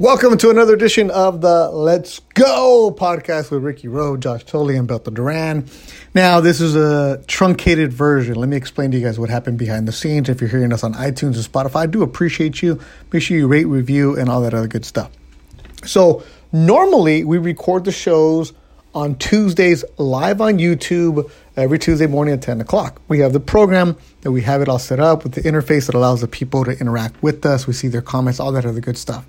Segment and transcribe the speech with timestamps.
[0.00, 4.88] Welcome to another edition of the Let's Go podcast with Ricky Rowe, Josh Thole, and
[4.88, 5.66] Beto Duran.
[6.14, 8.36] Now, this is a truncated version.
[8.36, 10.30] Let me explain to you guys what happened behind the scenes.
[10.30, 12.80] If you're hearing us on iTunes and Spotify, I do appreciate you.
[13.12, 15.10] Make sure you rate, review, and all that other good stuff.
[15.84, 18.54] So, normally we record the shows
[18.94, 23.02] on Tuesdays live on YouTube every Tuesday morning at 10 o'clock.
[23.08, 25.94] We have the program that we have it all set up with the interface that
[25.94, 27.66] allows the people to interact with us.
[27.66, 29.26] We see their comments, all that other good stuff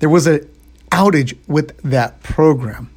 [0.00, 0.48] there was an
[0.90, 2.90] outage with that program.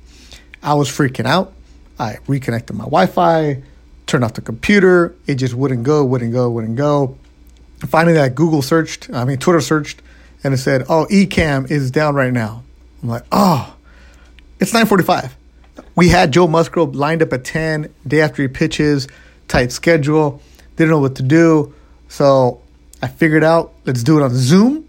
[0.64, 1.54] I was freaking out.
[2.00, 3.62] I reconnected my Wi-Fi,
[4.08, 5.16] turned off the computer.
[5.28, 7.18] It just wouldn't go, wouldn't go, wouldn't go.
[7.88, 10.02] Finally, that Google searched, I mean Twitter searched,
[10.44, 12.64] and it said, "Oh, Ecamm is down right now."
[13.02, 13.76] I'm like, "Oh,
[14.60, 15.32] it's 9:45."
[15.96, 19.08] We had Joe Musgrove lined up at 10, day after he pitches,
[19.48, 20.42] tight schedule,
[20.78, 21.74] didn't know what to do.
[22.08, 22.62] So
[23.02, 24.86] I figured out, let's do it on Zoom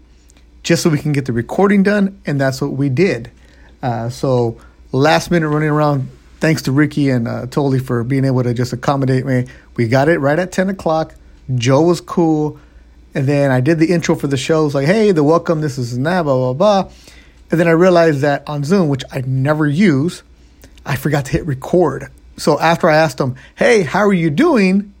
[0.65, 3.31] just so we can get the recording done, and that's what we did.
[3.83, 4.57] Uh, so
[4.91, 8.73] last minute running around, thanks to Ricky and uh, Thole for being able to just
[8.73, 9.45] accommodate me.
[9.75, 11.13] We got it right at 10 o'clock.
[11.53, 12.59] Joe was cool.
[13.13, 14.61] And then I did the intro for the show.
[14.61, 16.91] It was like, hey, the welcome, this is that, blah, blah, blah.
[17.51, 20.23] And then I realized that on Zoom, which I never use,
[20.83, 22.09] I forgot to hit record.
[22.37, 24.93] So after I asked him, hey, how are you doing?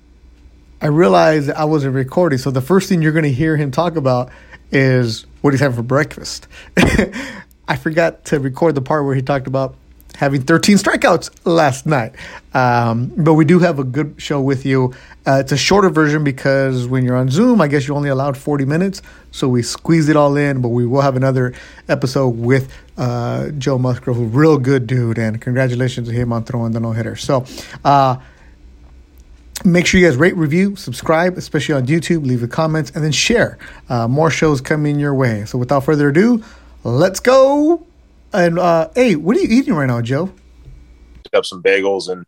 [0.79, 2.37] I realized I wasn't recording.
[2.37, 4.29] So the first thing you're going to hear him talk about
[4.75, 6.47] is what he's having for breakfast.
[7.67, 9.75] I forgot to record the part where he talked about
[10.15, 12.13] having 13 strikeouts last night.
[12.53, 14.93] Um, but we do have a good show with you.
[15.25, 18.37] Uh, it's a shorter version because when you're on Zoom, I guess you're only allowed
[18.37, 19.01] 40 minutes.
[19.31, 21.53] So we squeezed it all in, but we will have another
[21.89, 25.17] episode with uh, Joe Musgrove, a real good dude.
[25.17, 27.15] And congratulations to him on throwing the no hitter.
[27.15, 27.45] So,
[27.83, 28.17] uh,
[29.65, 32.23] Make sure you guys rate, review, subscribe, especially on YouTube.
[32.23, 33.57] Leave the comments and then share.
[33.89, 35.43] Uh, more shows coming your way.
[35.45, 36.43] So without further ado,
[36.83, 37.83] let's go.
[38.31, 40.31] And uh, hey, what are you eating right now, Joe?
[41.33, 42.27] Up some bagels and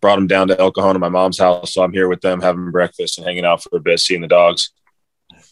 [0.00, 1.74] brought them down to El Cajon to my mom's house.
[1.74, 4.26] So I'm here with them having breakfast and hanging out for a bit, seeing the
[4.26, 4.70] dogs.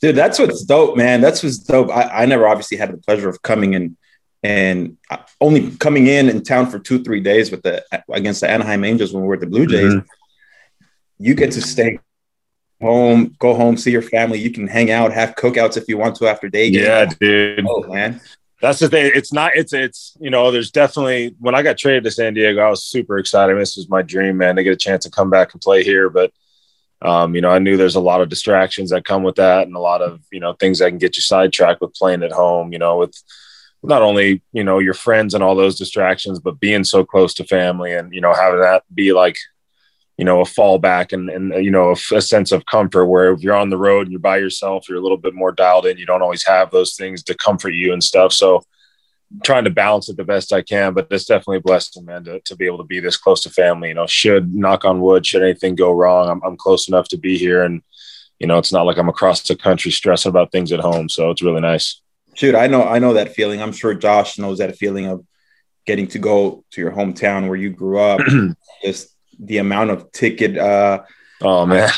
[0.01, 1.21] Dude, that's what's dope, man.
[1.21, 1.91] That's what's dope.
[1.91, 3.99] I, I never obviously had the pleasure of coming in
[4.43, 4.97] and
[5.43, 9.13] only coming in in town for two, three days with the against the Anaheim Angels
[9.13, 9.93] when we were at the Blue Jays.
[9.93, 10.07] Mm-hmm
[11.19, 11.99] you get to stay
[12.81, 14.39] home, go home, see your family.
[14.39, 16.85] You can hang out, have cookouts if you want to after day game.
[16.85, 17.67] Yeah, dude.
[17.69, 18.21] Oh man.
[18.61, 19.13] That's the thing.
[19.15, 22.61] It's not, it's, it's, you know, there's definitely, when I got traded to San Diego,
[22.61, 23.57] I was super excited.
[23.57, 26.11] This was my dream, man, to get a chance to come back and play here.
[26.11, 26.33] But,
[27.01, 29.77] um, you know, I knew there's a lot of distractions that come with that and
[29.77, 32.73] a lot of, you know, things that can get you sidetracked with playing at home,
[32.73, 33.15] you know, with
[33.85, 37.45] not only, you know, your friends and all those distractions, but being so close to
[37.45, 39.37] family and, you know, having that be like
[40.19, 43.41] you know a fallback and and you know a, a, sense of comfort where if
[43.41, 45.97] you're on the road and you're by yourself you're a little bit more dialed in
[45.97, 48.33] you don't always have those things to comfort you and stuff.
[48.33, 48.57] So
[49.33, 52.25] I'm trying to balance it the best i can but it's definitely a blessing man
[52.25, 54.07] to, to be able to be this close to family you know.
[54.07, 57.63] Should knock on wood should anything go wrong I'm, I'm close enough to be here
[57.63, 57.83] and
[58.41, 61.31] you know it's not like i'm across the country stressing about things at home so
[61.31, 62.01] it's really nice.
[62.35, 63.63] Shoot i know i know that feeling.
[63.63, 65.25] I'm sure josh knows that feeling of
[65.87, 68.21] getting to go to your hometown where you grew up
[68.83, 71.03] just the amount of ticket uh
[71.43, 71.91] oh man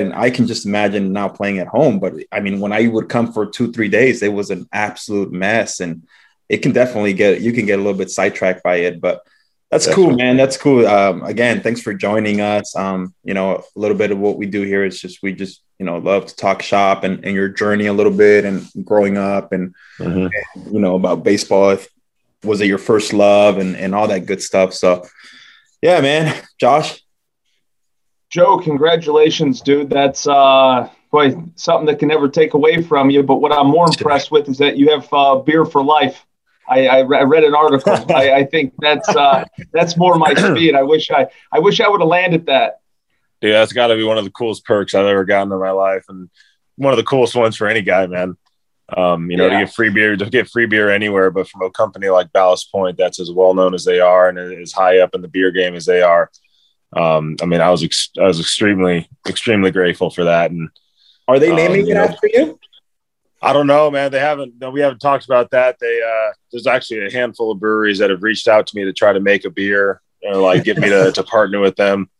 [0.00, 3.08] and i can just imagine now playing at home but i mean when i would
[3.08, 6.06] come for two three days it was an absolute mess and
[6.48, 9.24] it can definitely get you can get a little bit sidetracked by it but
[9.70, 10.10] that's definitely.
[10.10, 13.96] cool man that's cool um, again thanks for joining us um, you know a little
[13.96, 16.60] bit of what we do here is just we just you know love to talk
[16.60, 20.26] shop and, and your journey a little bit and growing up and, mm-hmm.
[20.26, 21.88] and you know about baseball if,
[22.42, 25.06] was it your first love and, and all that good stuff so
[25.82, 26.34] yeah, man.
[26.60, 27.02] Josh.
[28.30, 29.90] Joe, congratulations, dude.
[29.90, 33.22] That's uh boy, something that can never take away from you.
[33.22, 36.24] But what I'm more impressed with is that you have uh, beer for life.
[36.68, 37.92] I, I, I read an article.
[38.14, 40.74] I, I, think that's uh, that's more my speed.
[40.74, 42.80] I wish I I wish I would have landed that.
[43.40, 45.70] Yeah, that's got to be one of the coolest perks I've ever gotten in my
[45.70, 46.30] life, and
[46.76, 48.36] one of the coolest ones for any guy, man.
[48.96, 49.60] Um, you know, yeah.
[49.60, 52.72] to get free beer, to get free beer anywhere, but from a company like Ballast
[52.72, 55.50] Point, that's as well known as they are and as high up in the beer
[55.50, 56.30] game as they are.
[56.92, 60.50] Um, I mean, I was ex- I was extremely extremely grateful for that.
[60.50, 60.70] And
[61.28, 62.58] are they naming um, it know, after you?
[63.42, 64.10] I don't know, man.
[64.10, 64.54] They haven't.
[64.60, 65.78] No, we haven't talked about that.
[65.80, 68.92] They uh, there's actually a handful of breweries that have reached out to me to
[68.92, 72.10] try to make a beer or like get me to, to partner with them.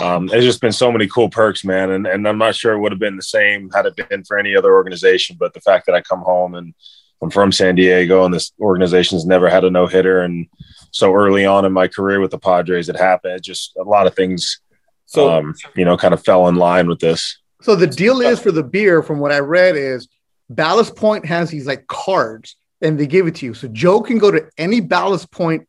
[0.00, 2.80] Um, there's just been so many cool perks, man, and and I'm not sure it
[2.80, 5.36] would have been the same had it been for any other organization.
[5.38, 6.74] But the fact that I come home and
[7.22, 10.46] I'm from San Diego and this organization's never had a no hitter, and
[10.90, 13.34] so early on in my career with the Padres, it happened.
[13.34, 14.60] It just a lot of things,
[15.06, 17.38] So um, you know, kind of fell in line with this.
[17.62, 20.06] So the deal is for the beer, from what I read, is
[20.50, 23.54] Ballast Point has these like cards and they give it to you.
[23.54, 25.66] So Joe can go to any Ballast Point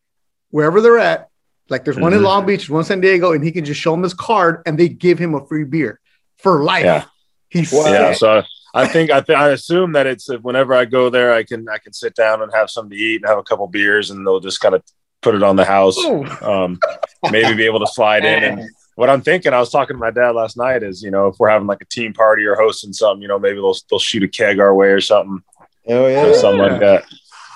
[0.50, 1.29] wherever they're at.
[1.70, 2.24] Like there's one in Mhm.
[2.24, 4.78] Long Beach, one in San Diego, and he can just show them his card and
[4.78, 6.00] they give him a free beer
[6.38, 6.84] for life.
[6.84, 7.04] Yeah.
[7.48, 7.86] He's Wow.
[7.86, 8.42] Yeah, so
[8.74, 11.68] I think I, th- I assume that it's that whenever I go there, I can
[11.68, 14.24] I can sit down and have something to eat and have a couple beers, and
[14.26, 14.82] they'll just kind of
[15.22, 15.96] put it on the house.
[16.42, 16.78] Um,
[17.30, 18.42] maybe be able to slide in.
[18.44, 21.26] And what I'm thinking, I was talking to my dad last night, is you know
[21.26, 23.98] if we're having like a team party or hosting something, you know maybe they'll they'll
[23.98, 25.42] shoot a keg our way or something,
[25.88, 26.32] Hell or yeah.
[26.34, 27.04] something like that.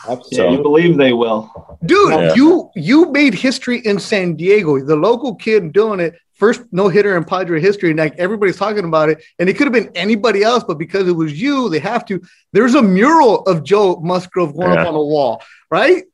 [0.07, 0.57] Yeah, Absolutely.
[0.57, 1.79] you believe they will.
[1.85, 2.35] Dude, Yeah.
[2.35, 4.79] you you made history in San Diego.
[4.85, 8.85] The local kid doing it, first no hitter in Padre history, and like everybody's talking
[8.85, 9.23] about it.
[9.39, 12.21] And it could have been anybody else, but because it was you, they have to.
[12.53, 16.05] There's a mural of Joe Musgrove going up on the wall, right?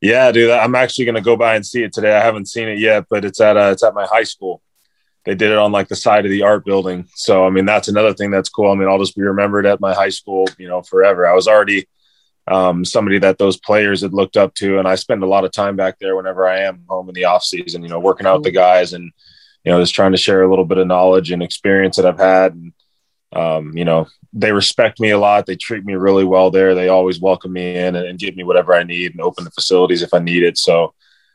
[0.00, 2.14] Yeah, dude, I'm actually gonna go by and see it today.
[2.16, 4.60] I haven't seen it yet, but it's at uh, it's at my high school.
[5.24, 7.06] They did it on like the side of the art building.
[7.14, 8.72] So I mean, that's another thing that's cool.
[8.72, 11.24] I mean, I'll just be remembered at my high school, you know, forever.
[11.26, 11.86] I was already
[12.48, 15.52] um, somebody that those players had looked up to, and I spend a lot of
[15.52, 17.82] time back there whenever I am home in the off season.
[17.82, 19.12] You know, working out with the guys and
[19.64, 22.18] you know just trying to share a little bit of knowledge and experience that I've
[22.18, 22.54] had.
[22.54, 22.72] And
[23.32, 25.46] um, you know, they respect me a lot.
[25.46, 26.74] They treat me really well there.
[26.74, 29.50] They always welcome me in and, and give me whatever I need and open the
[29.50, 30.58] facilities if I need it.
[30.58, 30.92] So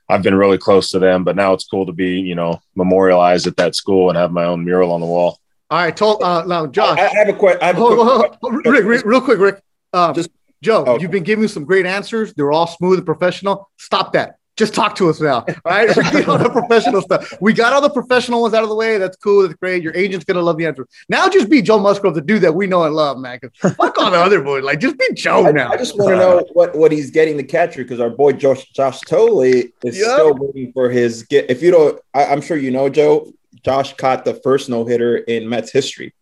[0.09, 3.47] I've been really close to them, but now it's cool to be, you know, memorialized
[3.47, 5.39] at that school and have my own mural on the wall.
[5.69, 6.97] All right, told uh, now Josh.
[6.97, 7.59] I, I have a question.
[7.61, 9.61] I have a Hold- quick hold- hold- Rick, Rick, real quick, Rick.
[9.93, 10.29] Um, Just-
[10.61, 11.01] Joe, okay.
[11.01, 12.33] you've been giving some great answers.
[12.33, 13.69] They're all smooth and professional.
[13.77, 14.35] Stop that.
[14.55, 15.45] Just talk to us now.
[15.47, 15.87] All right.
[15.93, 17.31] Forget all the professional stuff.
[17.39, 18.97] We got all the professional ones out of the way.
[18.97, 19.43] That's cool.
[19.43, 19.83] That's great.
[19.83, 20.87] Your agent's gonna love the answers.
[21.09, 23.39] Now just be Joe Musgrove, the dude that we know and love, man.
[23.39, 24.63] 'Cause Fuck all the other boys.
[24.63, 25.69] Like just be Joe I, now.
[25.71, 28.65] I just want to know what, what he's getting the catcher because our boy Josh
[28.71, 29.91] Josh Thole is Yeah.
[30.15, 31.51] still waiting for his get.
[31.51, 33.31] If you don't, I, I'm sure you know, Joe.
[33.63, 36.15] Josh caught the first no hitter in Mets history.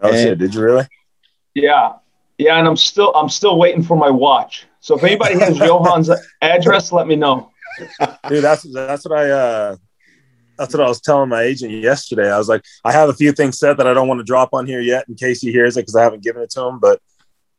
[0.00, 0.38] Oh And- shit!
[0.38, 0.86] Did you really?
[1.54, 1.94] Yeah,
[2.38, 4.66] yeah, and I'm still I'm still waiting for my watch.
[4.80, 7.50] So if anybody has Johan's address, let me know.
[8.28, 9.76] Dude, that's that's what I uh
[10.56, 12.30] that's what I was telling my agent yesterday.
[12.30, 14.50] I was like, I have a few things set that I don't want to drop
[14.52, 16.78] on here yet in case he hears it because I haven't given it to him.
[16.78, 17.00] But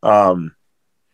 [0.02, 0.56] um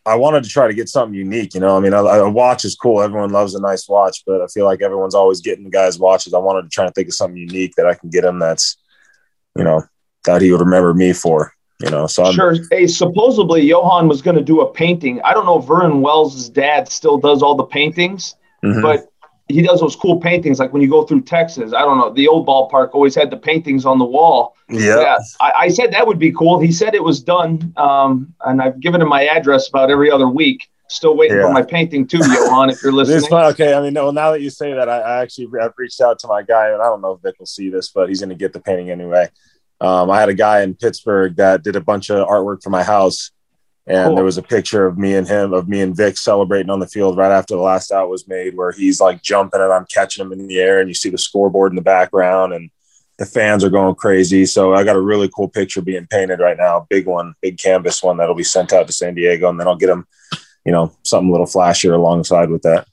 [0.07, 1.75] I wanted to try to get something unique, you know.
[1.75, 3.01] I mean, a, a watch is cool.
[3.01, 6.35] Everyone loves a nice watch, but I feel like everyone's always getting the guys' watches.
[6.35, 8.77] I wanted to try to think of something unique that I can get him that's,
[9.57, 9.81] you know,
[10.25, 11.53] that he would remember me for,
[11.83, 12.07] you know.
[12.07, 12.55] So I'm, Sure.
[12.71, 15.21] Hey, supposedly Johan was going to do a painting.
[15.23, 18.81] I don't know if Vernon Wells' dad still does all the paintings, Mhm.
[18.81, 19.05] but
[19.47, 20.59] he does those cool paintings.
[20.59, 23.37] Like when you go through Texas, I don't know, the old ballpark always had the
[23.37, 24.55] paintings on the wall.
[24.69, 25.17] yeah.
[25.39, 26.59] I, I said that would be cool.
[26.59, 30.27] He said it was done, um, and I've given him my address about every other
[30.27, 30.67] week.
[30.87, 31.47] Still waiting Yeah.
[31.47, 32.69] for my painting too, Johan.
[32.69, 33.31] If you're listening.
[33.31, 36.17] Okay, I mean, no, now that you say that, I, I actually I've reached out
[36.19, 38.29] to my guy, and I don't know if Vic will see this, but he's going
[38.29, 39.27] to get the painting anyway.
[39.85, 42.83] Um, I had a guy in Pittsburgh that did a bunch of artwork for my
[42.83, 43.31] house,
[43.85, 44.15] and Cool.
[44.15, 46.87] there was a picture of me and him, of me and Vic celebrating on the
[46.87, 50.25] field right after the last out was made, where he's like jumping and I'm catching
[50.25, 52.71] him in the air, and you see the scoreboard in the background, and
[53.17, 54.45] the fans are going crazy.
[54.45, 58.01] So I got a really cool picture being painted right now, big one, big canvas
[58.01, 60.07] one that'll be sent out to San Diego, and then I'll get him,
[60.65, 62.87] you know, something a little flashier alongside with that.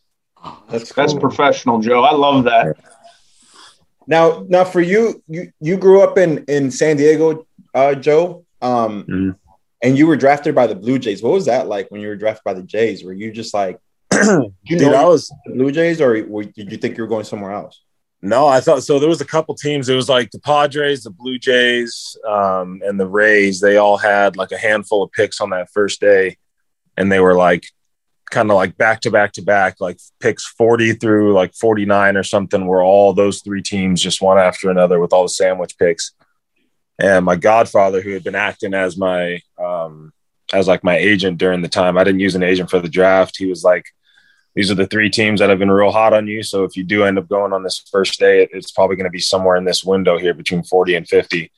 [0.68, 2.02] That's that's professional, Joe.
[2.02, 2.76] I love that.
[4.06, 9.04] Now, now for you, you you grew up in in San Diego, uh, Joe, um,
[9.04, 9.36] Mhm.
[9.82, 11.22] and you were drafted by the Blue Jays.
[11.22, 13.04] What was that like when you were drafted by the Jays?
[13.04, 13.78] Were you just like,
[14.12, 17.24] you Dude, know, I was Blue Jays, or were, did you think you were going
[17.24, 17.80] somewhere else?
[18.24, 19.00] no, I thought so.
[19.00, 19.88] There was a couple teams.
[19.88, 23.58] It was like the Padres, the Blue Jays, um, and the Rays.
[23.60, 26.36] They all had like a handful of picks on that first day,
[26.96, 27.64] and they were like
[28.32, 32.16] kind of like back to back to back, like picks forty through like forty nine
[32.16, 32.66] or something.
[32.66, 36.12] Where all those three teams just one after another with all the sandwich picks.
[36.98, 40.12] And my godfather, who had been acting as my um,
[40.52, 43.36] as like my agent during the time, I didn't use an agent for the draft.
[43.36, 43.86] He was like,
[44.54, 46.42] these are the three teams that have been real hot on you.
[46.42, 49.10] So if you do end up going on this first day, it's probably going to
[49.10, 51.50] be somewhere in this window here between 40 and 50.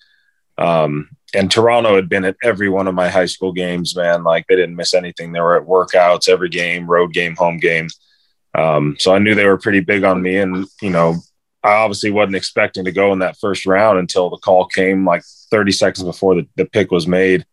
[0.59, 4.25] Um, and Toronto had been at every one of my high school games, man.
[4.25, 5.33] Like they didn't miss anything.
[5.33, 7.89] They were at workouts every game, road game, home game.
[8.55, 10.37] Um, so I knew they were pretty big on me.
[10.37, 11.17] And, you know,
[11.63, 15.25] I obviously wasn't expecting to go in that first round until the call came like
[15.51, 17.45] 30 seconds before the, the pick was made.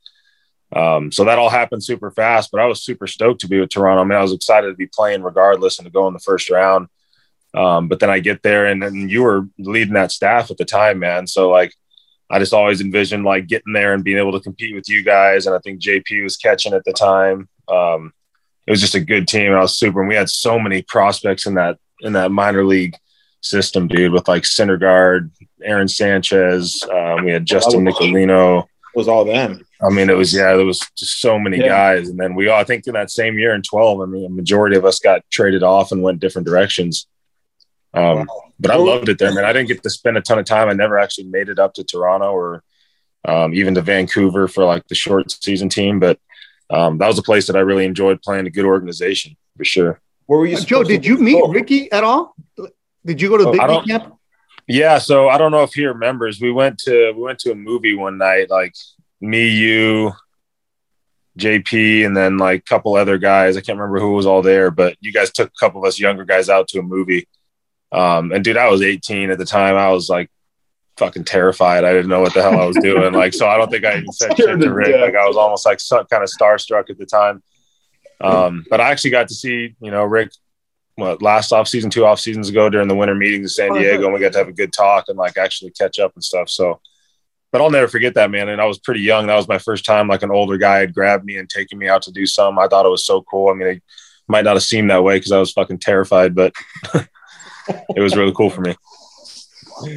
[0.74, 3.70] Um, so that all happened super fast, but I was super stoked to be with
[3.70, 4.02] Toronto.
[4.02, 6.50] I mean, I was excited to be playing regardless and to go in the first
[6.50, 6.88] round.
[7.54, 10.66] Um, but then I get there and then you were leading that staff at the
[10.66, 11.28] time, man.
[11.28, 11.74] So like,
[12.32, 15.46] I just always envisioned like getting there and being able to compete with you guys.
[15.46, 17.50] And I think JP was catching at the time.
[17.68, 18.14] Um,
[18.66, 19.48] it was just a good team.
[19.48, 22.64] And I was super, and we had so many prospects in that, in that minor
[22.64, 22.96] league
[23.42, 25.32] system, dude, with like Syndergaard
[25.64, 26.84] Aaron Sanchez.
[26.92, 28.66] Um, we had Justin Nicolino.
[28.96, 29.66] was all them.
[29.82, 31.68] I mean, it was yeah, there was just so many Yeah.
[31.68, 34.26] guys, and then we all I think in that same year in twelve, I mean,
[34.26, 37.08] a majority of us got traded off and went different directions.
[37.94, 38.28] Um,
[38.60, 39.44] but I loved it there, man.
[39.44, 40.70] I didn't get to spend a ton of time.
[40.70, 42.64] I never actually made it up to Toronto or
[43.28, 46.20] um, even to Vancouver for like the short season team, but
[46.70, 48.48] um, that was a place that I really enjoyed playing.
[48.48, 50.00] A good organization for sure.
[50.26, 50.58] Where were you?
[50.58, 51.24] Uh, Joe, did you go?
[51.24, 52.36] meet Ricky at all?
[53.06, 54.16] Did you go to the Oh, Big League camp?
[54.68, 56.40] Yeah, so I don't know if he remembers.
[56.40, 58.74] We went to we went to a movie one night, like
[59.20, 60.14] me, you,
[61.38, 63.58] JP, and then like a couple other guys.
[63.58, 66.00] I can't remember who was all there, but you guys took a couple of us
[66.00, 67.28] younger guys out to a movie.
[67.92, 69.76] Um, and dude, I was 18 at the time.
[69.76, 70.30] I was like
[70.98, 71.84] fucking terrified.
[71.84, 73.14] I didn't know what the hell I was doing.
[73.14, 74.96] Like, so I don't think I even said shit to Rick.
[75.00, 77.44] Like, I was almost like so, kind of starstruck at the time.
[78.22, 80.32] Um, but I actually got to see, you know, Rick
[80.96, 84.06] what last off season, two off seasons ago during the winter meetings in San Diego,
[84.06, 86.50] and we got to have a good talk and like actually catch up and stuff.
[86.50, 86.80] So,
[87.52, 88.50] but I'll never forget that man.
[88.50, 89.28] And I was pretty young.
[89.28, 91.88] That was my first time like an older guy had grabbed me and taken me
[91.88, 92.60] out to do some.
[92.60, 93.50] I thought it was so cool.
[93.50, 93.84] I mean, it
[94.28, 96.54] might not have seemed that way because I was fucking terrified, but
[97.96, 98.76] it was really cool for me.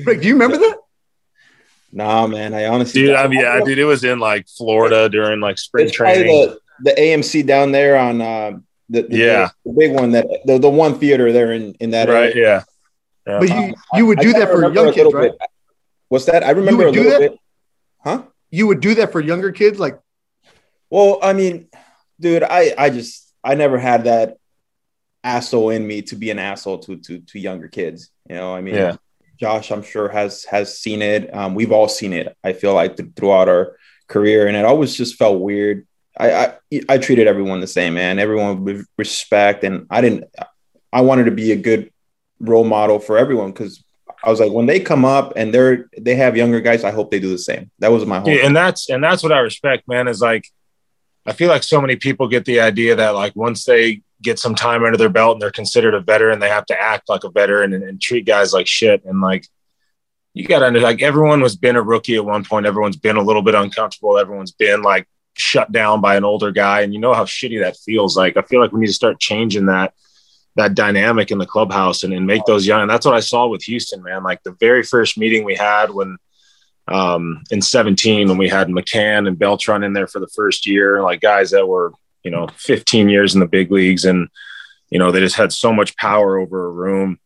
[0.05, 0.77] Rick, do you remember that?
[1.93, 2.55] Nah, man.
[2.55, 5.87] I honestly, Dude, I mean, yeah, dude, it was in like Florida during like spring
[5.87, 6.27] It's training.
[6.27, 8.53] the, the AMC down there on uh,
[8.89, 9.49] the, the Yeah.
[9.65, 12.35] the big one that the, the one theater there in in that Right?
[12.35, 12.65] area.
[13.27, 13.39] Yeah.
[13.39, 15.31] But you you would I do kinda that for young a kids, little right?
[15.31, 15.49] bit.
[16.09, 16.45] What's that?
[16.45, 17.31] I remember a do little that?
[17.31, 17.39] bit.
[18.03, 18.23] Huh?
[18.51, 19.99] You would do that for younger kids, like
[20.91, 21.69] Well, I mean,
[22.21, 24.37] dude, I I just I never had that
[25.25, 28.11] asshole in me to be an asshole to to to younger kids.
[28.29, 28.97] You know, I mean, Yeah.
[29.41, 31.35] Josh, I'm sure has has seen it.
[31.35, 32.37] Um, we've all seen it.
[32.45, 33.77] I feel like th- throughout our
[34.07, 35.87] career, and it always just felt weird.
[36.17, 38.21] I, I I treated everyone the same, man.
[38.21, 40.25] Everyone with respect, and I didn't.
[40.93, 41.91] I wanted to be a good
[42.39, 43.83] role model for everyone because
[44.23, 47.11] I was like, when they come up and they're they have younger guys, I hope
[47.11, 47.73] they do the same.
[47.81, 48.31] That was my whole.
[48.31, 50.07] Yeah, and that's and that's what I respect, man.
[50.07, 50.47] Is like,
[51.27, 54.55] I feel like so many people get the idea that like once they get some
[54.55, 57.31] time under their belt and they're considered a veteran, they have to act like a
[57.31, 59.05] veteran and, and treat guys like shit.
[59.05, 59.47] And like,
[60.33, 62.67] you got to like everyone was been a rookie at one point.
[62.67, 64.19] Everyone's been a little bit uncomfortable.
[64.19, 67.77] Everyone's been like shut down by an older guy, and you know how shitty that
[67.77, 68.17] feels.
[68.17, 69.95] Like, I feel like we need to start changing that
[70.57, 72.83] that dynamic in the clubhouse and, and make those young.
[72.83, 74.23] And that's what I saw with Houston, man.
[74.23, 76.17] Like the very first meeting we had when
[76.87, 81.03] um, in 17 when we had McCann and Beltran in there for the first year,
[81.03, 81.93] like guys that were,
[82.25, 84.05] you know, 15 years in the big leagues.
[84.05, 84.29] And,
[84.91, 87.19] you know, they just had so much power over a room.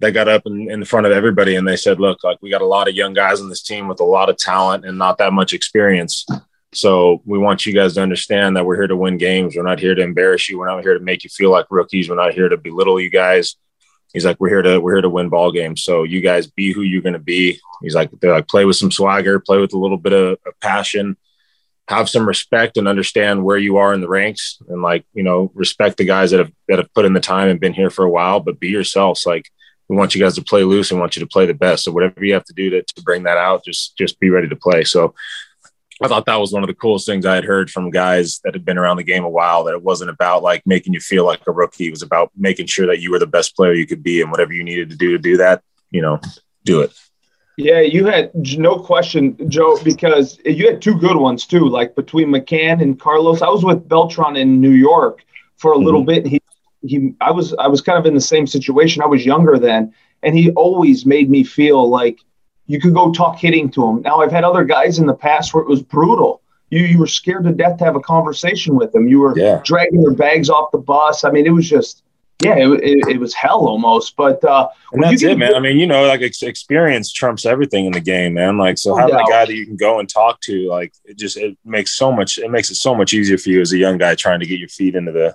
[0.00, 2.60] They got up in, in front of everybody and they said, look, like we got
[2.60, 5.18] a lot of young guys on this team with a lot of talent and not
[5.18, 6.26] that much experience.
[6.74, 9.54] So we want you guys to understand that we're here to win games.
[9.56, 10.58] We're not here to embarrass you.
[10.58, 12.10] We're not here to make you feel like rookies.
[12.10, 13.56] We're not here to belittle you guys.
[14.12, 15.82] He's like, we're here to we're here to win ball games.
[15.82, 17.60] So you guys be who you're going to be.
[17.82, 20.60] He's like, they're like, play with some swagger, play with a little bit of, of
[20.60, 21.16] passion,
[21.88, 25.50] have some respect, and understand where you are in the ranks, and like you know,
[25.54, 28.04] respect the guys that have that have put in the time and been here for
[28.04, 28.40] a while.
[28.40, 29.26] But be yourselves.
[29.26, 29.50] Like
[29.88, 31.84] we want you guys to play loose and want you to play the best.
[31.84, 34.48] So whatever you have to do to to bring that out, just just be ready
[34.48, 34.84] to play.
[34.84, 35.14] So
[36.02, 38.54] I thought that was one of the coolest things I had heard from guys that
[38.54, 39.64] had been around the game a while.
[39.64, 41.86] That it wasn't about like making you feel like a rookie.
[41.86, 44.30] It was about making sure that you were the best player you could be, and
[44.30, 46.20] whatever you needed to do to do that, you know,
[46.64, 46.92] do it.
[47.56, 51.68] Yeah, you had no question, Joe, because you had two good ones too.
[51.68, 55.24] Like between McCann and Carlos, I was with Beltran in New York
[55.56, 56.22] for a little mm-hmm.
[56.22, 56.26] bit.
[56.26, 56.42] He,
[56.82, 59.02] he, I was, I was kind of in the same situation.
[59.02, 62.18] I was younger then, and he always made me feel like
[62.66, 64.02] you could go talk hitting to him.
[64.02, 66.40] Now I've had other guys in the past where it was brutal.
[66.70, 69.06] You, you were scared to death to have a conversation with them.
[69.06, 69.60] You were Yeah.
[69.64, 71.24] dragging their bags off the bus.
[71.24, 72.03] I mean, it was just,
[72.42, 74.16] yeah, it, it, it was hell almost.
[74.16, 75.54] But uh, And that's it, man.
[75.54, 78.58] I mean, you know, like ex- experience trumps everything in the game, man.
[78.58, 81.16] Like, so No having a guy that you can go and talk to, like, it
[81.16, 82.38] just it makes so much.
[82.38, 84.58] It makes it so much easier for you as a young guy trying to get
[84.58, 85.34] your feet into the,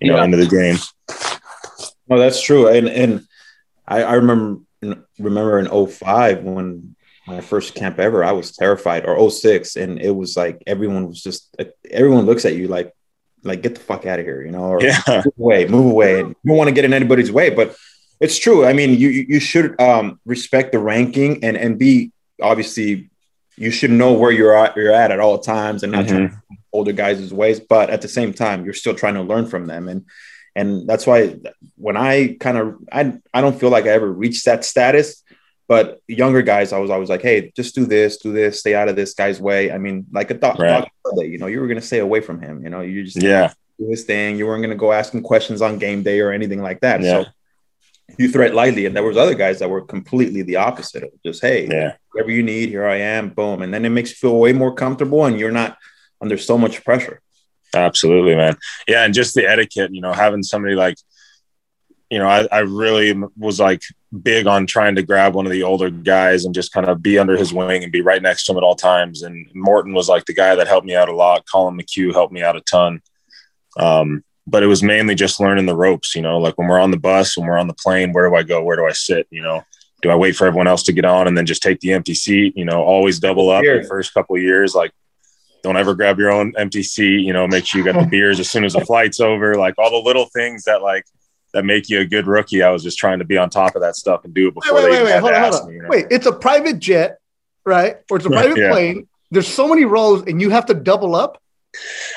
[0.00, 0.24] you know, Yeah.
[0.24, 0.76] into the game.
[2.08, 2.68] No, that's true.
[2.68, 3.26] And and
[3.86, 4.60] I, I remember
[5.18, 6.94] remember in 05 when
[7.26, 11.20] my first camp ever, I was terrified, or 06, and it was like everyone was
[11.22, 11.54] just
[11.90, 12.92] everyone looks at you like
[13.42, 15.00] like get the fuck out of here, you know, or Yeah.
[15.08, 16.20] move away, move away.
[16.20, 17.76] And you don't want to get in anybody's way, but
[18.20, 18.64] it's true.
[18.64, 23.10] I mean, you you you should um, respect the ranking and and be obviously
[23.56, 26.36] you should know where you're at you're at at all times and not trying to
[26.72, 29.88] older guys' ways, but at the same time, you're still trying to learn from them.
[29.88, 30.04] And
[30.54, 31.36] and that's why
[31.76, 35.22] when I kind of I I don't feel like I ever reached that status.
[35.68, 38.88] But younger guys, I was always like, hey, just do this, do this, stay out
[38.88, 39.72] of this guy's way.
[39.72, 40.86] I mean, like a dog, Right.
[41.04, 42.62] dog you know, you were gonna stay away from him.
[42.62, 43.52] You know, you just Yeah.
[43.78, 44.38] do his thing.
[44.38, 47.02] You weren't gonna go ask him questions on game day or anything like that.
[47.02, 47.24] Yeah.
[47.24, 47.26] So
[48.16, 48.86] you threat lightly.
[48.86, 51.94] And there was other guys that were completely the opposite of just, hey, Yeah.
[52.12, 53.62] whatever you need, here I am, boom.
[53.62, 55.76] And then it makes you feel way more comfortable and you're not
[56.20, 57.20] under so much pressure.
[57.74, 58.56] Absolutely, man.
[58.86, 60.96] Yeah, and just the etiquette, you know, having somebody like,
[62.10, 63.82] you know, I, I really was like
[64.22, 67.18] big on trying to grab one of the older guys and just kind of be
[67.18, 69.22] under his wing and be right next to him at all times.
[69.22, 71.46] And Morton was like the guy that helped me out a lot.
[71.46, 73.02] Collin McHugh helped me out a ton.
[73.78, 76.92] Um, but it was mainly just learning the ropes, you know, like when we're on
[76.92, 78.62] the bus, when we're on the plane, where do I go?
[78.62, 79.26] Where do I sit?
[79.30, 79.62] You know,
[80.02, 82.14] do I wait for everyone else to get on and then just take the empty
[82.14, 82.56] seat?
[82.56, 83.82] You know, always double up Here.
[83.82, 84.74] the first couple of years.
[84.74, 84.92] Like,
[85.64, 87.22] don't ever grab your own empty seat.
[87.22, 89.56] You know, make sure you got the beers as soon as the flight's over.
[89.56, 91.04] Like all the little things that like
[91.56, 92.62] that make you a good rookie.
[92.62, 94.54] I was just trying to be on top of that stuff and do it Wait,
[94.62, 95.12] before wait, they wait, even wait.
[95.12, 95.68] had Hold to on, hold on.
[95.68, 95.74] me.
[95.76, 95.88] You know?
[95.88, 97.18] Wait, it's a private jet,
[97.64, 97.96] right?
[98.10, 98.70] Or it's a private Yeah.
[98.70, 99.08] plane.
[99.30, 101.40] There's so many rows, and you have to double up.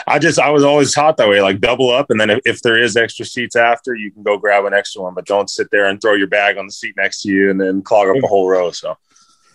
[0.05, 2.61] I just I was always taught that way, like double up, and then if, if
[2.61, 5.69] there is extra seats after, you can go grab an extra one, but don't sit
[5.71, 8.21] there and throw your bag on the seat next to you and then clog up
[8.23, 8.71] a whole row.
[8.71, 8.97] So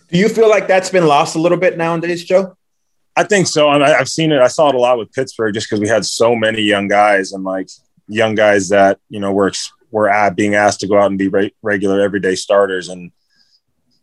[0.09, 2.55] Do you feel like that's been lost a little bit nowadays, Joe?
[3.15, 3.69] I think so.
[3.69, 4.41] I mean, I've seen it.
[4.41, 7.31] I saw it a lot with Pittsburgh just because we had so many young guys
[7.31, 7.69] and like
[8.07, 9.51] young guys that you know were
[9.95, 13.11] were at being asked to go out and be re- regular everyday starters and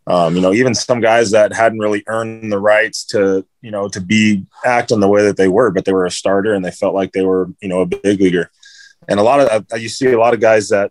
[0.06, 3.88] um, you know even some guys that hadn't really earned the rights to you know
[3.88, 6.72] to be acting the way that they were, but they were a starter and they
[6.82, 8.50] felt like they were you know a big leaguer.
[9.08, 10.90] And a lot of uh, you see a lot of guys that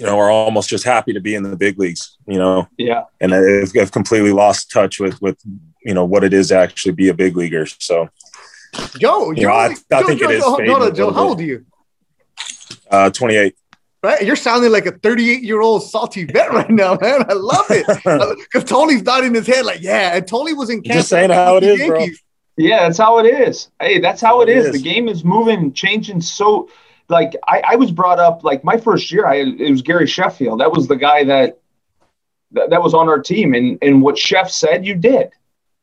[0.00, 2.16] you know are almost just happy to be in the big leagues.
[2.26, 3.04] You know, Yeah.
[3.20, 5.38] and have, have completely lost touch with with
[5.88, 7.66] you know what it is to actually be a big leaguer.
[7.66, 8.08] So
[8.98, 10.94] Joe, You you're know, I- I Joe, think it Joe, is Joe, fading hold on,
[10.96, 11.12] Joe.
[11.12, 11.64] How old are you?
[12.90, 13.54] uh, 28.
[14.06, 17.24] Right, you're sounding like a 38 year old salty vet right now, man.
[17.28, 17.86] I love it
[18.52, 20.14] because Tony's nodding his head like, yeah.
[20.16, 21.00] And Tony was in Kansas.
[21.00, 22.06] Just saying how it is, bro.
[22.56, 23.68] Yeah, that's how it is.
[23.80, 24.66] Hey, that's how it It is.
[24.66, 24.72] is.
[24.74, 26.20] The game is moving, changing.
[26.20, 26.68] So,
[27.08, 29.26] like, I, I was brought up like my first year.
[29.26, 30.60] I it was Gary Sheffield.
[30.60, 31.58] That was the guy that
[32.52, 35.30] that, that was on our team, and and what Sheff said, you did,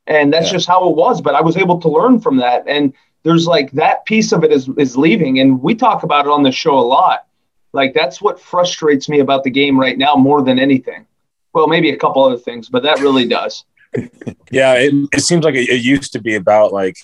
[0.08, 0.54] and that's Yeah.
[0.54, 1.22] just how it was.
[1.22, 4.52] But I was able to learn from that, and there's like that piece of it
[4.54, 7.26] is is leaving, and we talk about it on the show a lot.
[7.74, 11.06] Like that's what frustrates me about the game right now more than anything.
[11.54, 13.66] Well, maybe a couple other things, but that really does.
[14.52, 16.96] Yeah, it, it seems like it, it used to be about like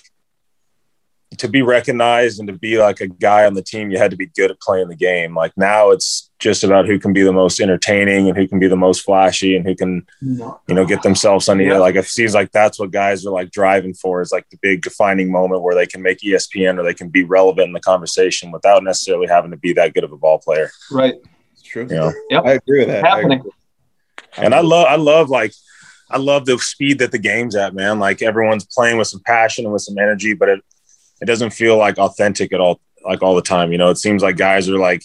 [1.38, 4.16] to be recognized and to be like a guy on the team, you had to
[4.16, 5.34] be good at playing the game.
[5.34, 8.66] Like now, it's just about who can be the most entertaining and who can be
[8.66, 11.78] the most flashy and who can you know get themselves on the Yeah.
[11.78, 11.94] like.
[11.94, 15.30] It seems like that's what guys are like driving for is like the big defining
[15.30, 18.82] moment where they can make ESPN or they can be relevant in the conversation without
[18.82, 20.70] necessarily having to be that good of a ball player.
[20.90, 21.14] Right.
[21.52, 21.82] It's true.
[21.88, 22.12] You know.
[22.30, 22.42] Yep.
[22.44, 23.04] I agree with that.
[23.04, 23.38] I Happening.
[23.38, 23.50] agree.
[24.36, 25.52] and I love I love like
[26.10, 28.00] I love the speed that the game's at, man.
[28.00, 30.60] Like everyone's playing with some passion and with some energy, but it
[31.20, 33.72] it doesn't feel like authentic at all like all the time.
[33.72, 35.04] You know, it seems like guys are like